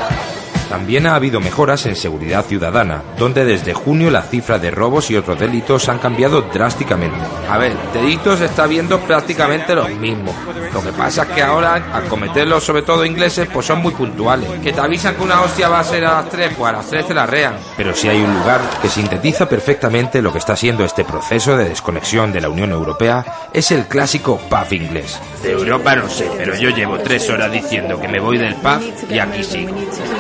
También 0.72 1.06
ha 1.06 1.16
habido 1.16 1.42
mejoras 1.42 1.86
en 1.86 1.98
seguridad 1.98 2.46
ciudadana, 2.46 3.04
donde 3.18 3.44
desde 3.44 3.74
junio 3.74 4.10
la 4.10 4.22
cifra 4.22 4.58
de 4.58 4.72
robos 4.72 5.12
y 5.12 5.18
otros 5.18 5.38
delitos 5.38 5.90
han 5.90 6.00
cambiado 6.00 6.44
drásticamente. 6.44 7.18
A 7.50 7.58
ver, 7.58 7.76
delitos 7.94 8.40
está 8.40 8.68
viendo 8.68 8.98
prácticamente 9.02 9.76
los 9.76 9.90
mismos. 9.90 10.34
Lo 10.74 10.82
que 10.82 10.94
pasa 10.94 11.24
es 11.24 11.30
que 11.32 11.42
ahora, 11.42 11.74
al 11.74 12.06
cometerlos 12.06 12.64
sobre 12.64 12.84
todo 12.84 13.04
ingleses, 13.04 13.50
pues 13.52 13.66
son 13.66 13.82
muy 13.82 13.92
puntuales. 13.92 14.50
Que 14.64 14.72
te 14.72 14.80
avisan 14.80 15.16
que 15.16 15.24
una 15.24 15.42
hostia 15.42 15.68
va 15.68 15.82
a 15.82 15.84
ser 15.84 16.06
a 16.06 16.22
las 16.22 16.30
3, 16.30 16.54
pues 16.58 16.70
a 16.70 16.78
las 16.78 16.88
3 16.88 17.06
te 17.06 17.14
la 17.14 17.26
rean. 17.26 17.58
Pero 17.76 17.94
si 17.94 18.08
hay 18.08 18.22
un 18.22 18.34
lugar 18.34 18.62
que 18.82 18.88
sintetiza 18.88 19.50
perfectamente 19.50 20.22
lo 20.22 20.32
que 20.32 20.40
está 20.40 20.56
siendo 20.56 20.86
este 20.86 21.04
proceso 21.04 21.58
de 21.58 21.68
desconexión 21.68 22.32
de 22.32 22.40
la 22.40 22.48
Unión 22.48 22.72
Europea, 22.72 23.26
es 23.52 23.72
el 23.72 23.88
clásico 23.88 24.38
pub 24.38 24.72
inglés. 24.72 25.20
De 25.44 25.52
Europa 25.52 25.96
no 25.96 26.08
sé, 26.08 26.30
pero 26.38 26.56
yo 26.56 26.70
llevo 26.70 27.00
tres 27.00 27.30
horas 27.30 27.52
diciendo 27.52 28.00
que 28.00 28.08
me 28.08 28.20
voy 28.20 28.38
del 28.38 28.54
pub 28.56 28.82
y 29.10 29.18
aquí 29.18 29.44
sigo. 29.44 29.76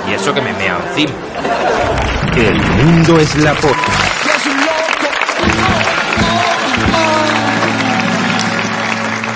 Y 0.09 0.13
eso 0.13 0.33
que 0.33 0.41
me 0.41 0.51
mea 0.53 0.79
encima. 0.89 1.13
El 2.35 2.55
mundo 2.55 3.19
es 3.19 3.35
la. 3.37 3.55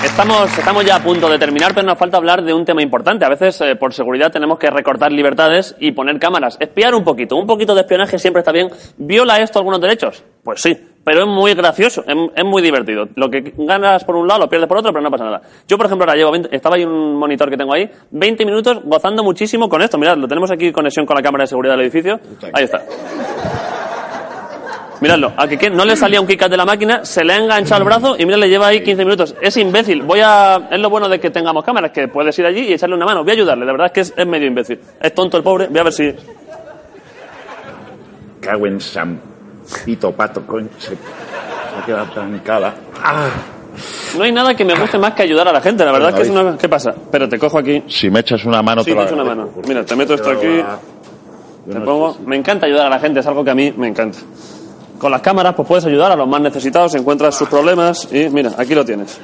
Estamos, 0.02 0.58
estamos 0.58 0.84
ya 0.84 0.96
a 0.96 1.02
punto 1.02 1.28
de 1.28 1.38
terminar, 1.38 1.74
pero 1.74 1.86
nos 1.86 1.98
falta 1.98 2.16
hablar 2.16 2.42
de 2.42 2.54
un 2.54 2.64
tema 2.64 2.82
importante. 2.82 3.24
A 3.24 3.28
veces, 3.28 3.60
eh, 3.60 3.76
por 3.76 3.92
seguridad, 3.92 4.32
tenemos 4.32 4.58
que 4.58 4.70
recortar 4.70 5.12
libertades 5.12 5.76
y 5.78 5.92
poner 5.92 6.18
cámaras. 6.18 6.56
Espiar 6.58 6.94
un 6.94 7.04
poquito. 7.04 7.36
Un 7.36 7.46
poquito 7.46 7.74
de 7.74 7.82
espionaje 7.82 8.18
siempre 8.18 8.40
está 8.40 8.50
bien. 8.50 8.70
¿Viola 8.96 9.38
esto 9.40 9.58
algunos 9.58 9.80
derechos? 9.80 10.24
Pues 10.42 10.62
sí. 10.62 10.95
Pero 11.06 11.20
es 11.20 11.28
muy 11.28 11.54
gracioso, 11.54 12.02
es, 12.04 12.16
es 12.34 12.44
muy 12.44 12.60
divertido. 12.60 13.08
Lo 13.14 13.30
que 13.30 13.54
ganas 13.56 14.02
por 14.02 14.16
un 14.16 14.26
lado 14.26 14.40
lo 14.40 14.48
pierdes 14.48 14.68
por 14.68 14.78
otro, 14.78 14.92
pero 14.92 15.04
no 15.04 15.08
pasa 15.08 15.22
nada. 15.22 15.40
Yo, 15.68 15.76
por 15.76 15.86
ejemplo, 15.86 16.04
ahora 16.04 16.16
llevo, 16.16 16.32
20 16.32 16.48
estaba 16.50 16.74
ahí 16.74 16.84
un 16.84 17.14
monitor 17.14 17.48
que 17.48 17.56
tengo 17.56 17.72
ahí, 17.72 17.88
20 18.10 18.44
minutos 18.44 18.80
gozando 18.82 19.22
muchísimo 19.22 19.68
con 19.68 19.82
esto. 19.82 19.98
Mirad, 19.98 20.16
lo 20.16 20.26
tenemos 20.26 20.50
aquí 20.50 20.72
conexión 20.72 21.06
con 21.06 21.14
la 21.14 21.22
cámara 21.22 21.44
de 21.44 21.46
seguridad 21.46 21.74
del 21.74 21.82
edificio. 21.82 22.18
Ahí 22.52 22.64
está. 22.64 22.82
Miradlo, 25.00 25.32
a 25.36 25.46
que 25.46 25.70
no 25.70 25.84
le 25.84 25.94
salía 25.94 26.20
un 26.20 26.26
kick 26.26 26.48
de 26.48 26.56
la 26.56 26.64
máquina, 26.64 27.04
se 27.04 27.24
le 27.24 27.34
ha 27.34 27.36
enganchado 27.36 27.82
el 27.82 27.84
brazo 27.84 28.16
y 28.18 28.26
mira, 28.26 28.38
le 28.38 28.48
lleva 28.48 28.66
ahí 28.66 28.82
15 28.82 29.04
minutos. 29.04 29.36
Es 29.40 29.56
imbécil. 29.58 30.02
Voy 30.02 30.18
a. 30.24 30.66
Es 30.72 30.80
lo 30.80 30.90
bueno 30.90 31.08
de 31.08 31.20
que 31.20 31.30
tengamos 31.30 31.62
cámaras, 31.62 31.92
que 31.92 32.08
puedes 32.08 32.36
ir 32.40 32.46
allí 32.46 32.62
y 32.62 32.72
echarle 32.72 32.96
una 32.96 33.06
mano. 33.06 33.22
Voy 33.22 33.30
a 33.30 33.34
ayudarle, 33.34 33.64
de 33.64 33.70
verdad 33.70 33.86
es 33.86 33.92
que 33.92 34.00
es, 34.00 34.14
es 34.16 34.26
medio 34.26 34.48
imbécil. 34.48 34.80
Es 35.00 35.14
tonto 35.14 35.36
el 35.36 35.44
pobre, 35.44 35.68
voy 35.68 35.78
a 35.78 35.82
ver 35.84 35.92
si. 35.92 36.12
Cago 38.40 38.66
en 38.66 38.80
San 38.80 39.35
Pito 39.84 40.12
Pato, 40.12 40.46
coño. 40.46 40.68
Se, 40.78 40.88
se 40.90 40.96
ha 41.80 41.84
quedado 41.84 42.06
trancada. 42.12 42.74
Ah. 43.02 43.28
No 44.16 44.24
hay 44.24 44.32
nada 44.32 44.54
que 44.54 44.64
me 44.64 44.74
guste 44.74 44.98
más 44.98 45.12
que 45.12 45.22
ayudar 45.22 45.48
a 45.48 45.52
la 45.52 45.60
gente, 45.60 45.84
la 45.84 45.92
verdad 45.92 46.10
es 46.10 46.14
que 46.16 46.22
es 46.22 46.30
una. 46.30 46.56
¿Qué 46.56 46.68
pasa? 46.68 46.94
Pero 47.10 47.28
te 47.28 47.38
cojo 47.38 47.58
aquí. 47.58 47.82
Si 47.88 48.08
me 48.10 48.20
echas 48.20 48.44
una 48.44 48.62
mano, 48.62 48.82
Sí, 48.82 48.90
te 48.90 48.96
te 48.96 49.02
echo 49.02 49.14
una 49.14 49.24
mano. 49.24 49.50
Mira, 49.68 49.84
te 49.84 49.94
meto 49.94 50.14
esto 50.14 50.30
aquí. 50.30 50.62
Te 51.70 51.80
pongo. 51.80 52.16
Me 52.24 52.36
encanta 52.36 52.66
ayudar 52.66 52.86
a 52.86 52.90
la 52.90 52.98
gente, 52.98 53.20
es 53.20 53.26
algo 53.26 53.44
que 53.44 53.50
a 53.50 53.54
mí 53.54 53.74
me 53.76 53.88
encanta. 53.88 54.18
Con 54.98 55.10
las 55.10 55.20
cámaras, 55.20 55.54
pues 55.54 55.68
puedes 55.68 55.84
ayudar 55.84 56.10
a 56.12 56.16
los 56.16 56.26
más 56.26 56.40
necesitados, 56.40 56.94
encuentras 56.94 57.34
sus 57.36 57.48
problemas 57.48 58.08
y 58.10 58.30
mira, 58.30 58.52
aquí 58.56 58.74
lo 58.74 58.84
tienes. 58.84 59.20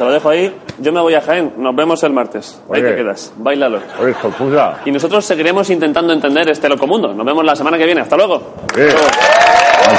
Te 0.00 0.06
lo 0.06 0.12
dejo 0.12 0.30
ahí. 0.30 0.56
Yo 0.78 0.92
me 0.92 1.00
voy 1.02 1.12
a 1.12 1.20
Jaén. 1.20 1.52
Nos 1.58 1.76
vemos 1.76 2.02
el 2.04 2.14
martes. 2.14 2.58
Ahí 2.72 2.80
te 2.80 2.96
quedas. 2.96 3.34
Bailalo. 3.36 3.80
Oye, 4.00 4.14
puta. 4.14 4.80
Y 4.86 4.90
nosotros 4.92 5.22
seguiremos 5.26 5.68
intentando 5.68 6.14
entender 6.14 6.48
este 6.48 6.70
locomundo. 6.70 7.12
Nos 7.12 7.26
vemos 7.26 7.44
la 7.44 7.54
semana 7.54 7.76
que 7.76 7.84
viene. 7.84 8.00
Hasta 8.00 8.16
luego. 8.16 8.40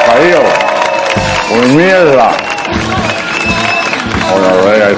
Parío. 0.08 0.40
Por 1.50 1.68
mierda. 1.68 2.32
Hola, 4.34 4.92